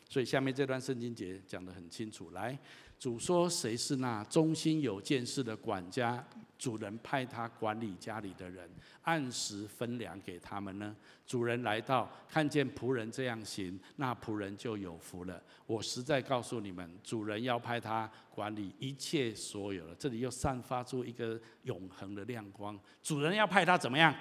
[0.10, 2.58] 所以下面这段圣经节讲得很清楚，来。
[2.99, 6.26] 主说：“谁是那忠心有见识的管家？
[6.58, 8.70] 主人派他管理家里的人，
[9.01, 10.95] 按时分粮给他们呢？
[11.26, 15.43] 主人来到，看见仆人这样行，那仆人就有福了。
[15.66, 19.95] 我实在告诉你们，主人要派他管理一切所有的。
[19.95, 22.80] 这里又散发出一个永恒的亮光。
[23.01, 24.16] 主人要派他怎么样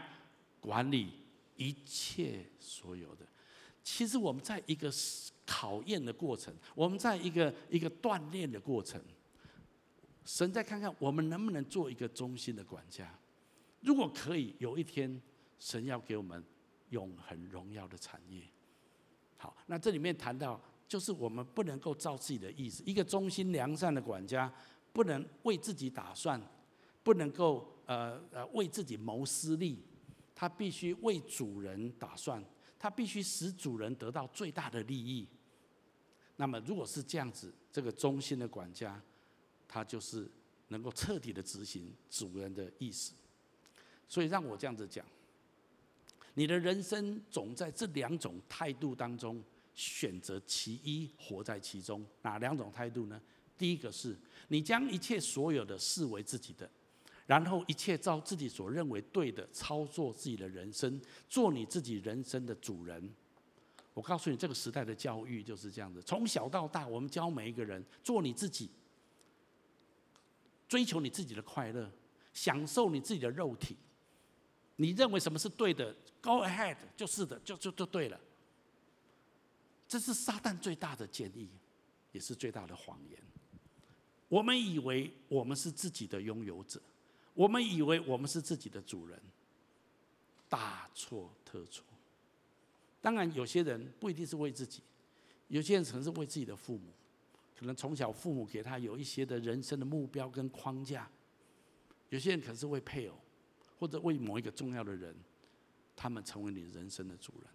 [0.59, 1.13] 管理
[1.55, 3.25] 一切所有的？
[3.85, 4.91] 其实我们在一个。”
[5.63, 9.01] 考验的过程，我们在一个一个锻炼的过程。
[10.25, 13.17] 神再看看我们能不能做一个忠心的管家。
[13.81, 15.23] 如果可以，有一天
[15.61, 16.43] 神要给我们
[16.91, 18.43] 永恒荣耀的产业。
[19.37, 22.83] 好，那这里面谈到，就是我们不能够照自己的意思。
[22.85, 24.53] 一个忠心良善的管家，
[24.93, 26.41] 不能为自己打算，
[27.05, 29.79] 不能够呃呃为自己谋私利，
[30.35, 32.43] 他必须为主人打算。
[32.81, 35.29] 他必须使主人得到最大的利益。
[36.43, 39.01] 那么，如果是这样子，这个忠心的管家，
[39.69, 40.29] 他就是
[40.71, 43.13] 能够彻底的执行主人的意思。
[44.09, 45.07] 所以，让我这样子讲：
[46.35, 49.41] 你的人生总在这两种态度当中
[49.77, 52.05] 选择其一，活在其中。
[52.23, 53.23] 哪两种态度呢？
[53.57, 54.19] 第一个是
[54.49, 56.69] 你将一切所有的视为自己的。
[57.25, 63.15] 然后一切照自己所认为对的操作自己的人生，做你自己人生的主人。
[63.95, 66.01] 我告诉你，这个时代的教育就是这样子。
[66.03, 68.71] 从小到大，我们教每一个人做你自己，
[70.69, 71.91] 追求你自己的快乐，
[72.33, 73.77] 享受你自己的肉体。
[74.77, 78.19] 你认为什么是对的？Go ahead，就是的，就就就对了。
[79.87, 81.51] 这是撒旦最大的建议，
[82.13, 83.19] 也是最大的谎言。
[84.29, 86.81] 我们以为我们是自己的拥有者。
[87.35, 89.21] 我们以为我们是自己的主人，
[90.49, 91.85] 大错特错。
[93.03, 94.81] 当然，有些人不一定是为自己，
[95.49, 96.93] 有些人可能是为自己的父母，
[97.59, 101.11] 可能从小父母给他有一些的人生的目标跟框架。
[102.09, 103.19] 有些人可能是为配偶，
[103.79, 105.15] 或者为某一个重要的人，
[105.97, 107.51] 他们成为你人生的主人，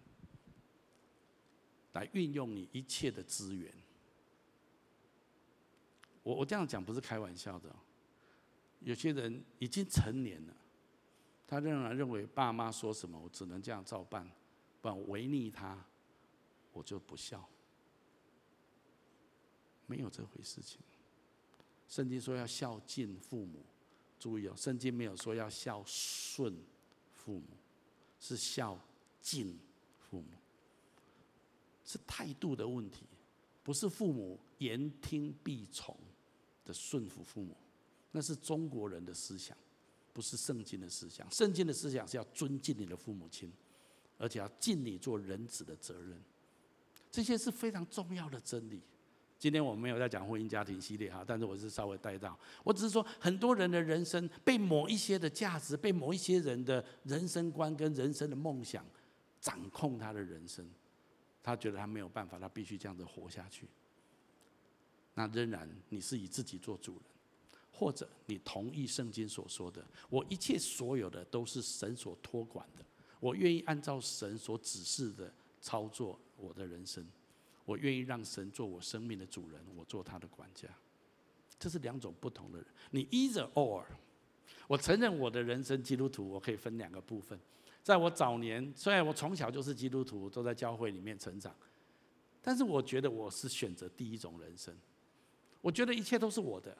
[1.94, 3.72] 来运用你一切的资源。
[6.22, 7.74] 我我这样讲不是开玩笑的。
[8.80, 10.54] 有些人已经成年了，
[11.46, 14.30] 他仍然认为爸妈说什么，我只能这样照办，
[14.80, 15.84] 不然违逆他，
[16.72, 17.48] 我就不孝。
[19.86, 20.80] 没有这回事情。
[21.88, 23.64] 圣经说要孝敬父母，
[24.18, 26.54] 注意哦，圣经没有说要孝顺
[27.14, 27.46] 父母，
[28.20, 28.78] 是孝
[29.22, 29.58] 敬
[29.98, 30.28] 父母，
[31.84, 33.06] 是态度的问题，
[33.62, 35.96] 不是父母言听必从
[36.64, 37.56] 的顺服父母。
[38.12, 39.56] 那是中国人的思想，
[40.12, 41.30] 不是圣经的思想。
[41.30, 43.50] 圣经的思想是要尊敬你的父母亲，
[44.18, 46.20] 而且要尽你做人子的责任。
[47.10, 48.82] 这些是非常重要的真理。
[49.38, 52.38] 今天我没有在讲婚姻家庭系列哈，但是我是稍微带到。
[52.64, 58.84] 我只是说，很多人的人生被某一些的价值，被某一些人的人生观跟人生的梦想
[59.40, 60.68] 掌控他的人生，
[61.42, 63.68] 他觉得他没有办法，他必须这样子活下去。
[65.14, 67.02] 那仍然你是以自己做主人。
[67.70, 72.84] 或者你同意圣经所说的，我一切所有的都是神所托管的，
[73.20, 77.06] 我愿意按照神所指示的操作我的人生，
[77.64, 80.68] 我愿意让神做我生命的主人，我做他的管家。
[81.58, 82.66] 这是两种不同的人。
[82.92, 83.84] 你 either or，
[84.68, 87.38] 我承认我的人生基督徒，我可以分两个部分。
[87.82, 91.54] 在我早年，虽然我从小就是基督徒，都在教会里面成长，
[92.42, 94.76] 但是我觉得我是选择第一种人生。
[95.60, 96.76] 我觉得一切都是我的。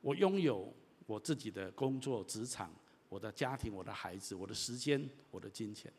[0.00, 0.74] 我拥有
[1.06, 2.74] 我自己的工作、职场、
[3.10, 5.92] 我的家庭、我的孩子、我的时间、我的金钱。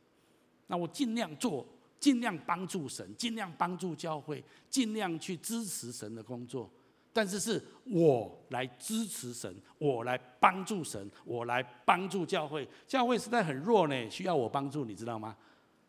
[0.66, 1.68] 那我尽量做，
[1.99, 6.68] 尽量帮助神，尽量帮助教会，尽量去支持神的工作。
[7.14, 12.66] 但是是我来支持神，我来帮助神，我来帮助教会。
[12.88, 15.36] 教会实在很弱呢，需要我帮助，你知道吗？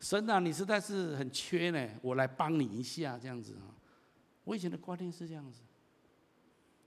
[0.01, 3.71] 神啊，你实在是很缺呢，我来帮你一下这样子啊。
[4.43, 5.63] 我以前的观念是这样子，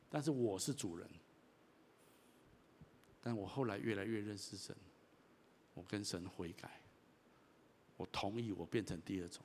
[0.09, 1.09] 但是我是主人，
[3.25, 4.75] 但我后来越来越认识神，
[5.73, 6.79] 我跟神悔改，
[7.97, 9.43] 我同意我变成第二种，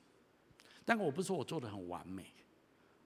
[0.85, 2.27] 但我不是说我做的很完美，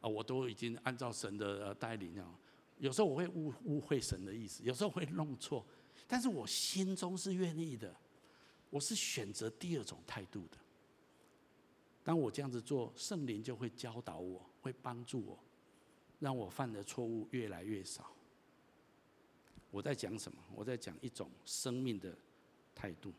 [0.01, 2.37] 啊，我都已经按照神的带领啊，
[2.79, 5.65] 有时候我会误误会神的意思，有时候会弄错，
[6.09, 7.95] 但是我心中是愿意的，
[8.69, 10.59] 我是选择第二种态度的。
[12.03, 15.39] 当我这样子做，圣灵就会教导我，会帮助我，
[16.19, 18.11] 让我犯的错误越来越少。
[19.75, 20.41] 我在讲什么？
[20.55, 22.17] 我在讲一种生命的
[22.77, 23.13] 态度。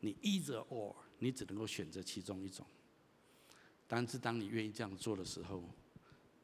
[0.00, 2.64] 你 either or，你只能够选择其中一种。
[3.86, 5.68] 但是当你愿意这样做的时候，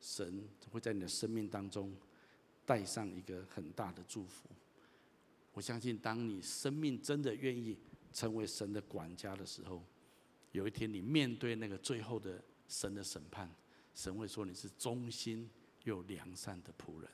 [0.02, 1.96] 神会在你的生命当中
[2.66, 4.50] 带上一个很大的祝福。
[5.54, 7.78] 我相信，当你生命真的愿意
[8.12, 9.82] 成为神的管家的时候，
[10.50, 13.50] 有一天，你面对那个最后的神的审判，
[13.94, 15.48] 神会说你是忠心
[15.84, 17.10] 又良善的仆人。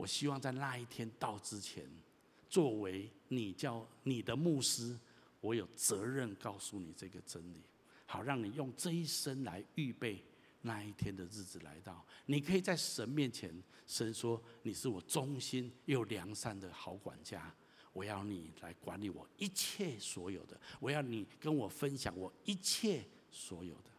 [0.00, 1.84] 我希望在那一天到之前，
[2.48, 4.98] 作为你叫你的牧师，
[5.42, 7.60] 我有责任告诉你这个真理，
[8.06, 10.24] 好让你用这一生来预备
[10.62, 12.02] 那一天的日子来到。
[12.24, 13.52] 你可以在神面前，
[13.86, 17.54] 神说你是我忠心又良善的好管家。
[17.92, 23.90] 我要你来管理我一切所有的，我要你跟我分享我一切所有的。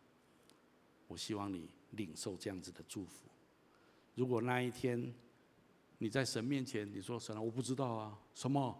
[1.08, 3.28] 我希望你领受这样子的祝福。
[4.16, 5.14] 如果那一天
[6.02, 8.76] 你在神面前，你说神啊，我不知道啊，什么？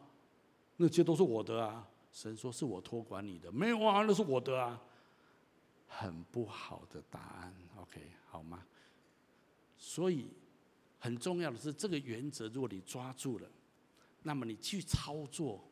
[0.78, 1.88] 那些都是我的啊。
[2.12, 4.82] 神说是我托管你的，没有啊，那是我的啊。
[5.86, 8.66] 很不好的答案，OK，好吗？
[9.78, 10.32] 所以
[10.98, 13.48] 很重要的是这个原则，如果你抓住了。
[14.24, 15.64] 那么你去操作，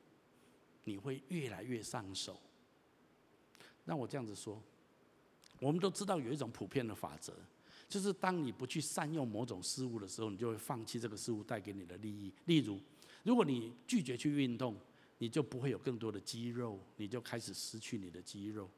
[0.84, 2.40] 你会越来越上手。
[3.86, 4.62] 那我这样子说，
[5.60, 7.34] 我们都知道有一种普遍的法则，
[7.90, 12.32] 就是当你不去善用某种事物的时候，你就会放弃这个事物带给你的利益。
[12.46, 12.80] 例如，
[13.24, 14.80] 如果你拒绝去运动，
[15.18, 18.70] 你就不会有更多的肌肉，你就开始失去你的肌肉。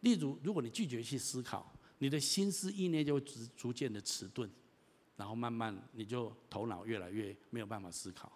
[0.00, 4.48] 例如，如果你拒绝去思考，你的心思意念就会逐逐渐的迟钝，
[5.16, 8.32] 然后慢慢你就头脑越来越没有办法思考。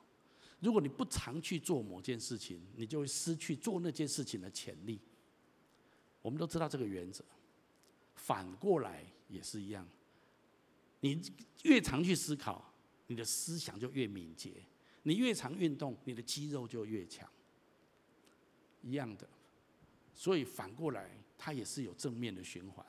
[0.59, 4.99] 如果你不常去做某件事情，你就会失去做那件事情的潜力。
[6.21, 7.25] 我们都知道这个原则，
[8.17, 9.87] 反过来也是一样。
[11.07, 11.33] 你
[11.63, 12.73] 越常去思考，
[13.07, 14.51] 你的思想就越敏捷；
[15.03, 17.29] 你越常运动，你的肌肉就越强。
[18.83, 19.29] 一样的，
[20.15, 22.85] 所以反过来，它也是有正面的循环。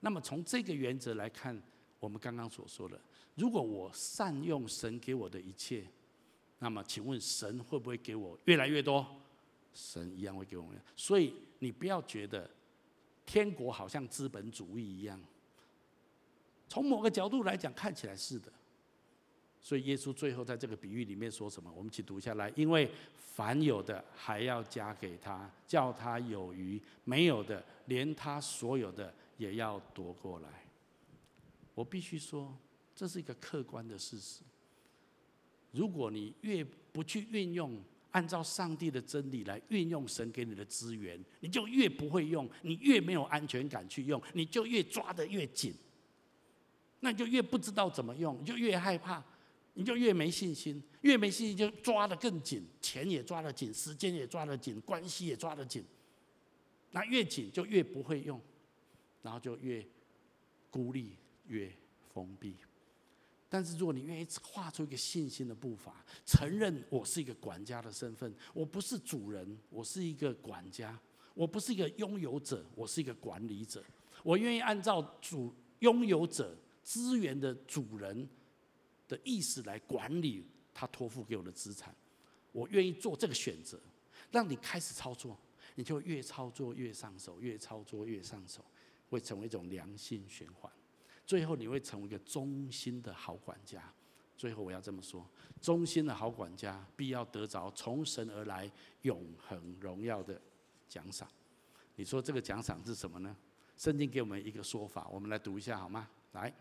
[0.00, 1.60] 那么从这个原则来看，
[1.98, 3.00] 我们刚刚所说的，
[3.34, 5.86] 如果我善用神给我的一切。
[6.60, 9.06] 那么，请问神会不会给我越来越多？
[9.72, 10.76] 神一样会给我们。
[10.96, 12.50] 所以你不要觉得
[13.24, 15.22] 天国好像资本主义一样。
[16.68, 18.52] 从某个角度来讲，看起来是的。
[19.60, 21.70] 所以耶稣最后在这个比喻里面说什么？
[21.74, 22.52] 我们一起读下来。
[22.54, 30.48] 因为凡有的还要加给他，叫他有余；没有的，连他所有的也要夺过来。
[31.74, 32.56] 我必须说，
[32.94, 34.42] 这是一个客观的事实。
[35.72, 37.80] 如果你越不去运用，
[38.12, 45.74] 按照上帝的真理来运用神给你的资源，你就越不会用，你越没有安全感去用，你就越抓得越紧，
[47.00, 49.22] 那你就越不知道怎么用，你就越害怕，
[49.74, 55.84] 你就越没信心，越没信心就抓得更紧，钱也抓得紧，时间也抓得紧，关系也抓得紧，
[56.90, 58.40] 那越紧就越不会用，
[59.22, 59.86] 然后就越
[60.70, 61.72] 孤立，越
[62.12, 62.56] 封闭。
[63.50, 70.98] 但是，如果你愿意画出一个信心的步伐，承认我是一个管家的身份，我不是主人，我是一个管家，
[71.32, 73.82] 我不是一个拥有者，我是一个管理者。
[74.22, 76.54] 我愿意按照主拥有者
[76.88, 78.26] 资源的主人
[79.06, 81.94] 的意思来管理他托付给我的资产。
[82.50, 83.78] 我愿意做这个选择，
[84.32, 85.38] 让你开始操作，
[85.74, 88.64] 你就越操作越上手，越操作越上手，
[89.10, 90.72] 会成为一种良性循环。
[91.26, 93.92] 最后你会成为一个忠心的好管家。
[94.34, 95.28] 最后我要这么说：
[95.60, 98.70] 忠心的好管家必要得着从神而来
[99.02, 100.40] 永恒荣耀的
[100.88, 101.28] 奖赏。
[101.96, 103.36] 你说这个奖赏是什么呢？
[103.76, 106.08] 圣经给我们一个说法，我们来读一下好吗？
[106.32, 106.54] 来，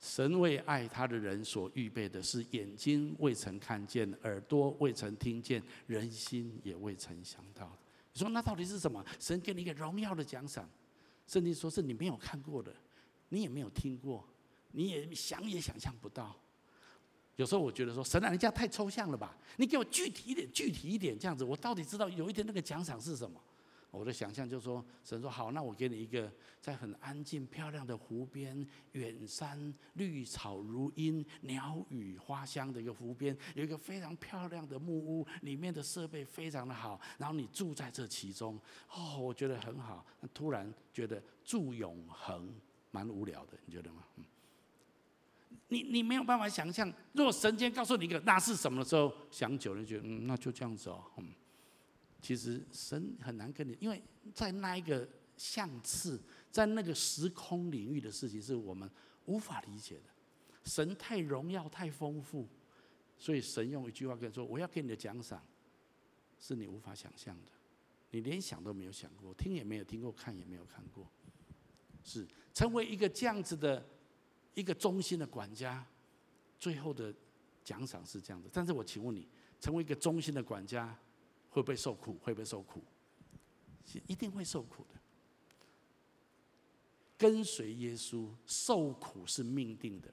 [0.00, 7.78] 神为爱他的人所预备的是眼睛未曾看见，耳朵未曾听见，人心也未曾想到的。
[8.12, 9.04] 你说那到底是什么？
[9.18, 10.68] 神给你一个荣耀的奖赏。
[11.26, 12.74] 圣经说是你没有看过的。
[13.30, 14.24] 你也没有听过，
[14.70, 16.36] 你也想也想象不到。
[17.34, 19.36] 有时候我觉得说，神啊，你这样太抽象了吧？
[19.56, 23.40] 你给我具体一点，具体一点，这样子，我到底知道有一天那个奖赏是什么？
[23.94, 26.30] 我的想象就是说，神说好，那我给你一个
[26.60, 40.04] 在很安静、漂亮的湖边，远山绿草如茵，鸟语花香的一个湖边，有一个非常漂亮的木屋，里面的设备非常的好，然后你住在这其中，哦，我觉得很好。
[40.34, 42.52] 突然觉得住永恒
[42.90, 44.02] 蛮无聊的，你觉得吗？
[44.16, 44.24] 嗯，
[45.68, 51.32] 你你没有办法想象，如果神今天告诉你一个那是什么的时候，想久了觉得嗯，那就这样子哦，嗯。
[52.24, 54.02] 其实神很难跟你，因为
[54.32, 55.06] 在那一个
[55.36, 56.18] 相次，
[56.50, 58.90] 在那个时空领域的事情，是我们
[59.26, 60.04] 无法理解的。
[60.64, 62.48] 神太荣耀、太丰富，
[63.18, 65.44] 所以神用一句话跟你说：“我要给你的奖赏，
[66.40, 67.52] 是你无法想象的，
[68.10, 71.06] 你连想都没有想过，听也没有听过，看也没有看过。”
[72.02, 73.86] 是成为一个这样子的
[74.54, 75.86] 一个忠心的管家，
[76.58, 77.14] 最后的
[77.62, 78.48] 奖赏是这样的。
[78.50, 79.28] 但是我请问你，
[79.60, 80.98] 成为一个忠心的管家，
[81.54, 82.18] 会不会受苦？
[82.20, 82.82] 会不会受苦？
[84.08, 85.00] 一定会受苦的。
[87.16, 90.12] 跟随耶稣，受苦是命定的。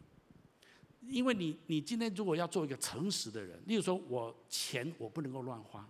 [1.02, 5.90] 因为你，你今天如果要做一个诚实的人，例如说我钱我不能够乱花，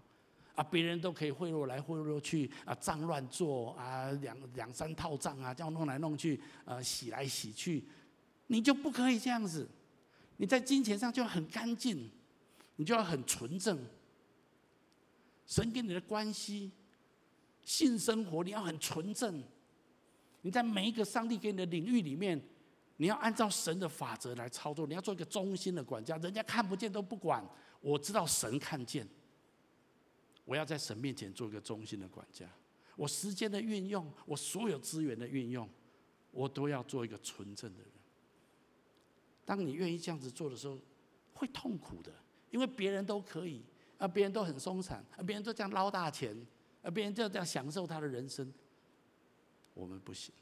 [0.55, 7.83] 啊，别人都可以贿赂来贿赂去，啊，账乱做，啊，两两三套账啊，这样弄来弄去，呃，洗来洗去，
[8.47, 9.67] 你就不可以这样子。
[10.37, 12.09] 你在金钱上就要很干净，
[12.77, 13.77] 你就要很纯正。
[15.51, 16.71] 神跟你的关系、
[17.61, 19.43] 性生活，你要很纯正。
[20.43, 22.41] 你在每一个上帝给你的领域里面，
[22.95, 24.87] 你要按照神的法则来操作。
[24.87, 27.45] 你要做一个忠心的管家，人家看不见都不管，
[27.81, 29.05] 我知道神看见。
[30.45, 32.49] 我要在神面前做一个忠心的管家。
[32.95, 35.69] 我时间的运用，我所有资源的运用，
[36.31, 37.89] 我都要做一个纯正的人。
[39.43, 40.79] 当你愿意这样子做的时候，
[41.33, 42.09] 会痛苦的，
[42.51, 43.61] 因为别人都可以。
[44.01, 46.35] 啊，别人都很松散，啊，别人都这样捞大钱，
[46.81, 48.51] 啊，别人就这样享受他的人生，
[49.75, 50.33] 我们不行。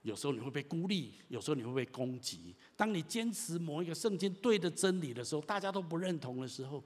[0.00, 2.56] 有时候你会被孤立，有时候你会被攻击。
[2.74, 6.82] 当你坚持某一个圣经对的真理的时候，大家都不认同的时候，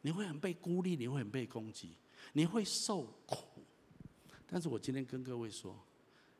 [0.00, 1.90] 你会很被孤立，你会很被攻击，
[2.32, 3.62] 你会受苦。
[4.46, 5.78] 但是我今天跟各位说，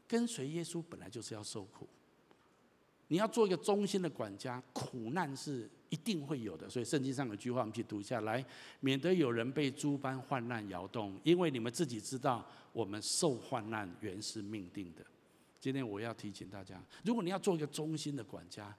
[0.09, 1.87] 跟随耶稣本来就是要受苦。
[3.14, 6.68] 你要做一个忠心的管家，苦难是一定会有的。
[6.68, 8.44] 所以圣经上有句话，我们去读一下来，
[8.80, 15.06] 免得有人被诸般患难摇动，因为你们自己知道，我们受患难原是命定的。
[15.60, 18.76] 今天我要提醒大家，如果你要做一个忠心的管家，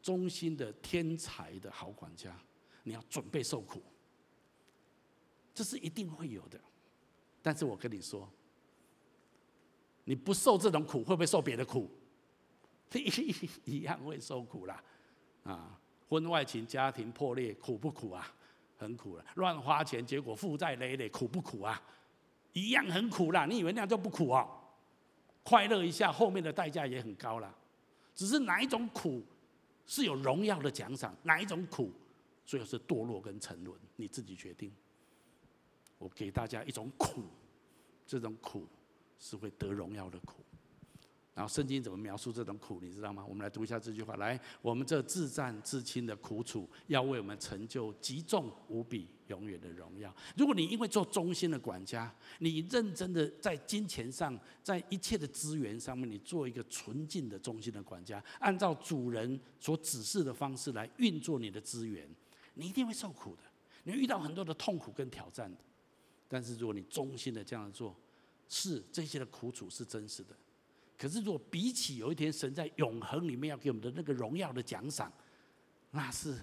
[0.00, 2.34] 忠心的天才的好管家，
[2.84, 3.82] 你要准备受苦，
[5.52, 6.58] 这是一定会有的。
[7.42, 8.26] 但是我跟你说，
[10.04, 11.90] 你不受这种苦，会不会受别的苦？
[13.64, 14.82] 一样会受苦啦，
[15.44, 15.78] 啊，
[16.08, 18.32] 婚外情、家庭破裂，苦不苦啊？
[18.76, 19.24] 很苦了。
[19.36, 21.80] 乱花钱，结果负债累累，苦不苦啊？
[22.52, 23.46] 一样很苦啦。
[23.46, 24.46] 你以为那样就不苦啊？
[25.42, 27.54] 快乐一下，后面的代价也很高啦。
[28.14, 29.22] 只是哪一种苦
[29.86, 31.92] 是有荣耀的奖赏，哪一种苦
[32.46, 34.72] 最后是堕落跟沉沦，你自己决定。
[35.98, 37.22] 我给大家一种苦，
[38.06, 38.66] 这种苦
[39.18, 40.42] 是会得荣耀的苦。
[41.34, 43.24] 然后圣经怎么描述这种苦，你知道吗？
[43.28, 44.14] 我们来读一下这句话。
[44.16, 50.14] 来，我们这自战至轻的苦楚，要为我们成就极重无比、永远的荣耀。
[50.36, 62.08] 如果你因为做忠心的管家，你认真的在金钱上，在一切的资源上面，你做一个纯净的忠心的管家，按照主人所指示的方式来运作你的资源，
[62.54, 63.42] 你一定会受苦的。
[63.82, 65.60] 你会遇到很多的痛苦跟挑战的。
[66.28, 67.94] 但是如果你忠心的这样做，
[68.48, 70.36] 是这些的苦楚是真实的。
[71.04, 75.12] 可是，如果比起有一天神在永恒里面要给我们的那个荣耀的奖赏，
[75.90, 76.34] 那是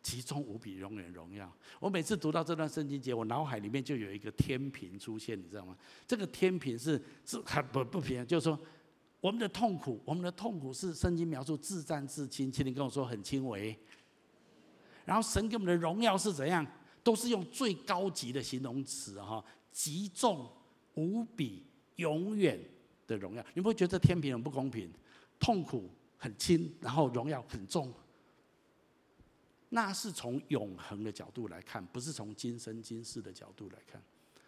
[0.00, 1.52] 极重无比、永远荣耀。
[1.80, 5.76] 我每次读到这段圣经节，我脑海里面就有一个天平出现，你知道吗？
[6.06, 8.56] 这个天平是是很不不平，就是说
[9.20, 13.76] 我们的痛苦，我们的痛苦是圣经描述自战至轻，请你跟我说很轻微。
[15.04, 16.64] 然后神给我们的荣耀是怎样？
[17.02, 20.48] 都是用最高级的形容词哈，极重
[20.94, 22.56] 无比、永远。
[23.08, 24.88] 的荣耀，你不会觉得天平很不公平？
[25.40, 27.92] 痛苦很轻，然后荣耀很重。
[29.70, 34.00] 那是从永恒的角度来看，不是从今生今世的角度来看。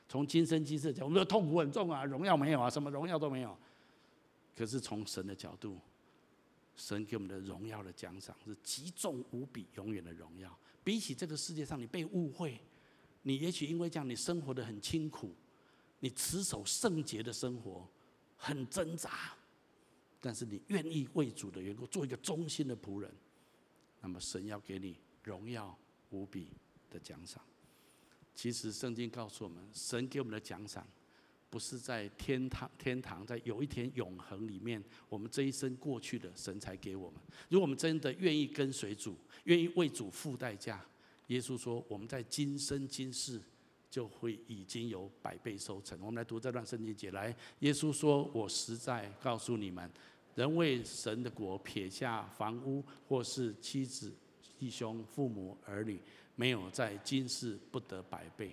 [0.08, 3.56] 从今生今世的角度，我们的痛苦很重啊，荣耀没有啊，什么荣耀都没有。
[4.56, 5.78] 可是从神的角度，
[6.74, 10.54] 神给我们的荣耀的奖赏是极重无比、永远的荣耀。
[10.82, 12.58] 比起这个世界上你被误会，
[13.22, 15.34] 你也许因为这样你生活的很清苦，
[16.00, 17.86] 你持守圣洁的生活。
[18.42, 19.36] 很挣扎，
[20.18, 23.12] 但是你愿意为主的缘故做一个忠心的仆人，
[24.00, 25.78] 那么神要给你荣耀
[26.08, 26.48] 无比
[26.90, 27.42] 的奖赏。
[28.34, 30.86] 其实圣经告诉我们，神给我们的奖赏，
[31.50, 37.20] 不是在天堂，天堂在有一天永恒里面，我们这一生过去的神才给我们。
[37.50, 39.14] 如果我们真的愿意跟随主，
[39.44, 40.82] 愿意为主付代价，
[41.26, 43.38] 耶稣说我们在今生今世
[43.90, 45.98] 就会已经有百倍收成。
[46.00, 49.90] 我们来读这段圣经节，来，耶稣说：“我实在告诉你们，
[50.36, 54.14] 人为神的国撇下房屋或是妻子、
[54.56, 56.00] 弟兄、父母、儿女，
[56.36, 58.52] 没有在今世不得百倍。”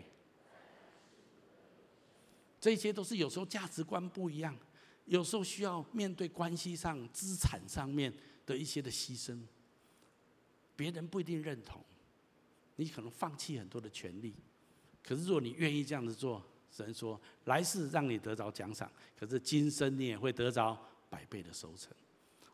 [2.60, 4.58] 这些都是有时候价值观不一样，
[5.06, 8.12] 有时候需要面对关系上、资产上面
[8.48, 9.40] 的一些的牺牲，
[10.76, 11.80] 别人不一定认同，
[12.76, 14.34] 你可能放弃很多的权利，
[15.08, 20.78] 可是如果你愿意这样子做，神说来世让你得着奖赏，可是今生你也会得着
[21.10, 21.94] 百倍的收成。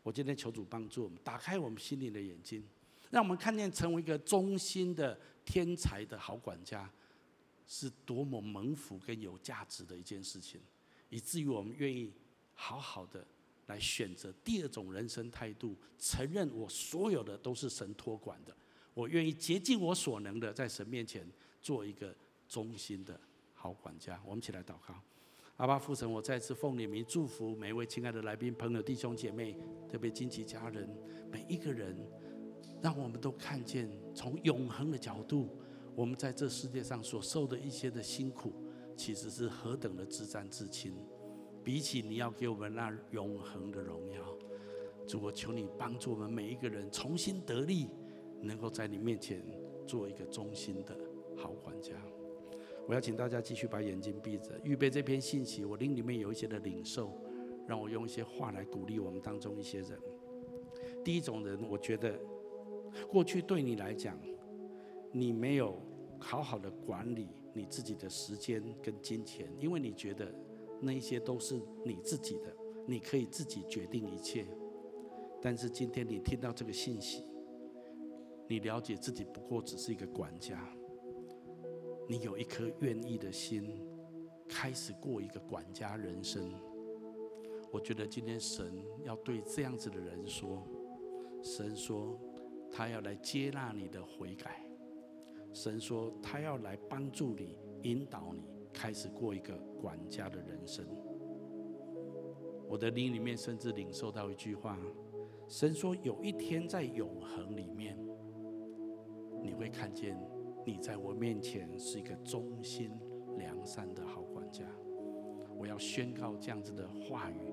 [0.02, 2.62] 我今天求主帮助我们，打开我们心灵的眼睛，
[3.10, 6.88] 让我们看见成为一个忠心的天才的好管家。
[7.66, 10.60] 是多么蒙福跟有价值的一件事情，
[11.08, 12.12] 以至于我们愿意
[12.52, 13.26] 好好的
[13.68, 18.54] 来选择第二种人生态度，承认我所有的都是神托管的，
[18.92, 21.26] 我愿意竭尽我所能的在神面前
[21.62, 22.14] 做一个
[22.48, 23.18] 忠心的
[23.52, 24.20] 好管家。
[24.24, 24.94] 我们一起来祷告，
[25.56, 29.56] 阿爸父神，我再次奉你名祝福每一位亲爱的来宾、朋友、弟兄姐妹，
[29.88, 30.88] 特别亲戚家人
[31.30, 31.96] 每一个人，
[32.82, 35.48] 让我们都看见从永恒的角度。
[35.96, 38.52] 我们在这世界上所受的一些的辛苦，
[38.96, 40.92] 其实是何等的至暂至轻，
[41.62, 44.36] 比起你要给我们那永恒的荣耀，
[45.06, 47.88] 主，我求你帮助我们每一个人重新得力，
[48.42, 49.40] 能够在你面前
[49.86, 50.98] 做一个忠心的
[51.36, 51.92] 好管家。
[52.86, 55.64] 我要请大家继续把眼睛闭着，预备这篇信息。
[55.64, 57.12] 我灵里面有一些的领受，
[57.66, 59.98] 让我用一些话来鼓励我们当中一些人。
[61.02, 62.18] 第一种人，我觉得
[63.10, 64.18] 过去对你来讲。
[65.16, 65.80] 你没有
[66.18, 70.34] 好好的管理你自己的时间跟金钱，因为你觉得
[70.80, 71.54] 那些都是
[71.84, 72.52] 你自己的，
[72.84, 74.44] 你可以自己决定一切。
[75.40, 77.22] 但是今天你听到这个信息，
[78.48, 80.68] 你了解自己不过只是一个管家，
[82.06, 83.86] 你有一颗愿意的心，
[84.48, 86.52] 开始过一个管家人生。
[87.72, 90.62] 我觉得今天神要对这样子的人说，
[91.42, 92.18] 神说
[92.70, 94.62] 他要来接纳你的悔改。
[95.52, 98.42] 神说，他要来帮助你，引导你
[98.72, 100.84] 开始过一个管家的人生。
[102.68, 104.78] 我的灵里面甚至领受到一句话：
[105.48, 107.98] 神说，有一天在永恒里面，
[109.42, 110.18] 你会看见
[110.64, 112.90] 你在我面前是一个忠心
[113.36, 114.64] 良善的好管家。
[115.56, 117.52] 我要宣告这样子的话语，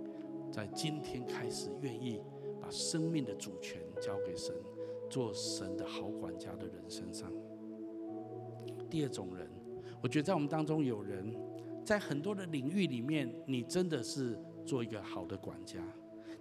[0.52, 2.22] 在今天开始，愿意
[2.60, 4.56] 把生命的主权交给神，
[5.10, 7.32] 做神的好管家的人身上。
[8.90, 9.48] 第二种人，
[10.02, 11.36] 我觉得在我们当中有人，
[11.86, 15.80] 在很多的领域里面，你真的是做一个好的管家，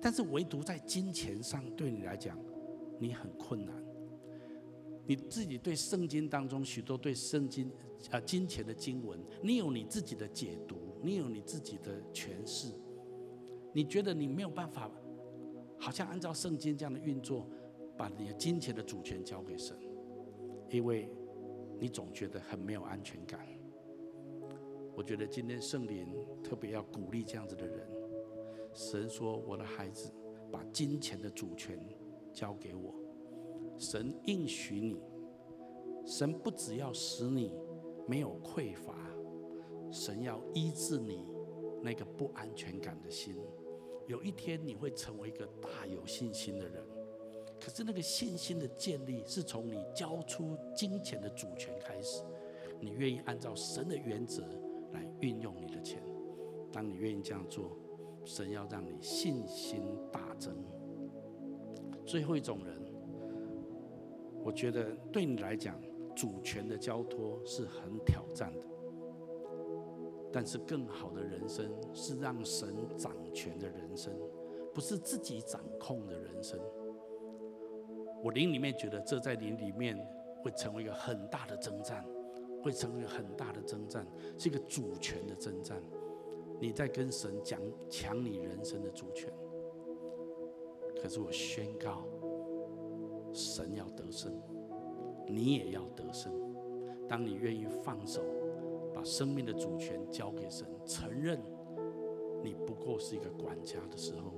[0.00, 2.38] 但是唯独在金钱上，对你来讲，
[2.98, 3.74] 你很困难。
[5.10, 7.68] 你自己对圣经当中许多对圣经
[8.12, 12.72] 啊金钱的经文，你有你自己的解读，你有你自己的诠释，
[13.72, 14.88] 你觉得你没有办法，
[15.76, 17.44] 好像按照圣经这样的运作，
[17.96, 19.76] 把你的金钱的主权交给神，
[20.70, 21.10] 因为。
[21.82, 23.40] 你总觉得很没有安全感。
[24.94, 27.88] 我觉得今天圣灵特别要鼓励这样子的人。
[28.74, 30.12] 神说：“我的孩子，
[30.52, 31.78] 把金钱的主权
[32.34, 32.94] 交给我。
[33.80, 35.00] 神应许你，
[36.04, 37.50] 神不只要使你
[38.06, 38.94] 没有匮乏，
[39.90, 41.26] 神要医治你
[41.82, 43.34] 那个不安全感的心。
[44.06, 46.84] 有一天你会成为一个大有信心的人。”
[47.58, 52.22] 可是那个信心的建立，是从你交出金钱的主权开始。
[52.80, 54.42] 你愿意按照神的原则
[54.92, 56.02] 来运用你的钱。
[56.70, 57.78] 当你愿意这样做，
[58.26, 60.54] 神要让你信心大增。
[62.04, 62.82] 最后一种人，
[64.42, 65.80] 我觉得对你来讲，
[66.14, 68.64] 主权的交托是很挑战的。
[70.32, 74.12] 但是更好的人生是让神掌权的人生，
[74.72, 76.58] 不是自己掌控的人生。
[78.22, 79.98] 我灵里面觉得，这在灵里面
[80.42, 82.06] 会成为一个很大的征战，
[82.62, 84.06] 会成为一个很大的征战，
[84.38, 85.82] 是一个主权的征战。
[86.60, 89.32] 你在跟神讲抢你人生的主权，
[91.02, 92.04] 可是我宣告，
[93.32, 94.32] 神要得胜，
[95.26, 96.32] 你也要得胜。
[97.08, 98.20] 当你愿意放手，
[98.94, 101.40] 把生命的主权交给神，承认
[102.42, 104.32] 你不过是一个管家的时候，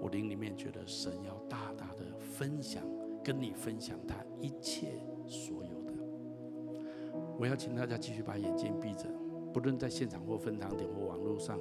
[0.00, 2.84] 我灵里面觉得神要大大的分享，
[3.22, 5.92] 跟你分享他一切所有的。
[7.38, 9.08] 我要请大家继续把眼睛闭着，
[9.52, 11.58] 不论在现场或分堂点或网络上，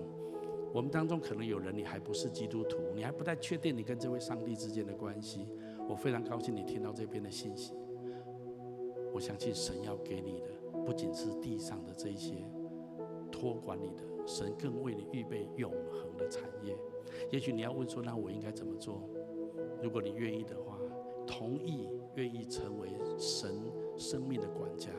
[0.71, 5.47] 我们当中可能有人你还不是基督徒，你还不太确定你跟这位上帝之间的关系。
[5.88, 7.73] 我非常高兴你听到这边的信息。
[9.13, 10.47] 我相信神要给你的
[10.86, 12.34] 不仅是地上的这些
[13.31, 16.75] 托管你的，神更为你预备永恒的产业。
[17.31, 19.07] 也许你要问说，那我应该怎么做？
[19.81, 20.79] 如果你愿意的话，
[21.27, 23.59] 同意愿意成为神
[23.97, 24.89] 生命的管家。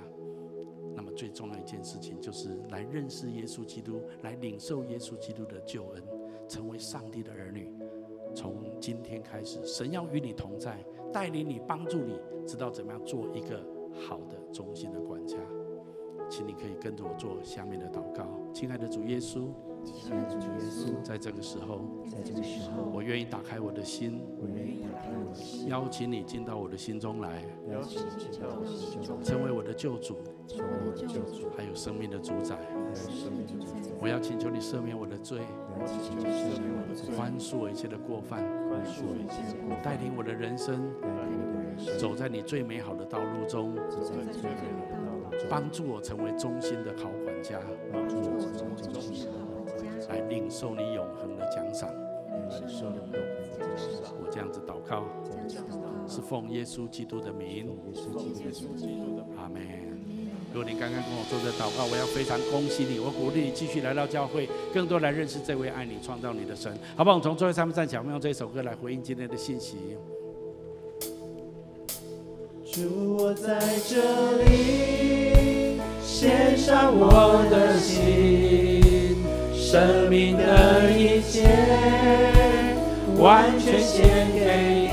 [0.95, 6.03] 那么最重要一件事情就是来认识耶稣基督，来领受耶稣基督的救恩，
[6.49, 7.69] 成为上帝的儿女。
[8.35, 13.61] 从今天开始，神要与你同在，带领你，帮助你，知道怎么样做一个
[14.07, 15.37] 好的、忠心的管家。
[16.31, 19.49] 请你可以跟着我做下面的祷告，亲爱的主耶稣。
[19.85, 30.17] 亲爱的主耶稣，在这个时候，在这个时候，我愿意打开我的心，我愿意打开我的心，邀请你进到我的心中来，邀请你进到我的心中，成为我的救主，
[30.49, 33.91] 成为我的救主，还有生命的主宰，还有生命的主宰。
[34.01, 35.41] 我要请求你赦免我的罪，
[35.75, 47.59] 我要请求赦免我的罪，宽恕我一切的过犯，宽恕我一切的过犯，带领我的人生，带领我的人生，走在你最美好的道路中，走在最美好的道路中，帮助我成为忠心的好管家，
[47.93, 49.33] 帮助我成为忠心的。
[50.09, 51.91] 来领受你永恒的奖赏。
[54.21, 55.05] 我这样子祷告，
[56.07, 57.75] 是奉耶稣基督的名。
[59.37, 59.94] 阿门。
[60.55, 67.17] 如果你刚刚跟我做的祷告，我要非常恭喜你，我鼓励你继续来到教会，更多来认识这位爱你、创造你的神，好不好？
[67.17, 69.75] 我们从座位上面站起来，我们用这首歌来回应今天的信息。
[72.73, 79.17] 主，我在这里献上我的心。
[79.57, 81.49] 生命的一切，
[83.19, 84.84] 完全献给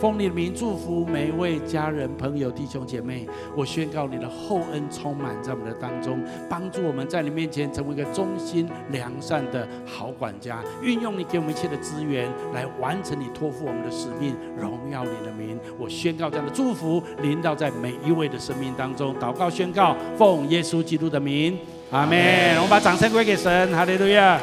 [0.00, 3.26] 奉你的名祝福每一位家人、朋友、弟兄姐妹。
[3.56, 15.58] 我宣告你的厚恩充满在我们的当中，帮助我们在你面前成为一个忠心良善的好管家，运用你给我们一切的资源来完成你托付我们的使命，荣耀你的名。
[15.78, 19.14] 我宣告这样的祝福临到在每一位的生命当中。
[19.16, 21.58] 祷告宣告，奉耶稣基督的名，
[21.90, 22.54] 阿门。
[22.56, 24.38] 我们把掌声归给神，哈利路亚。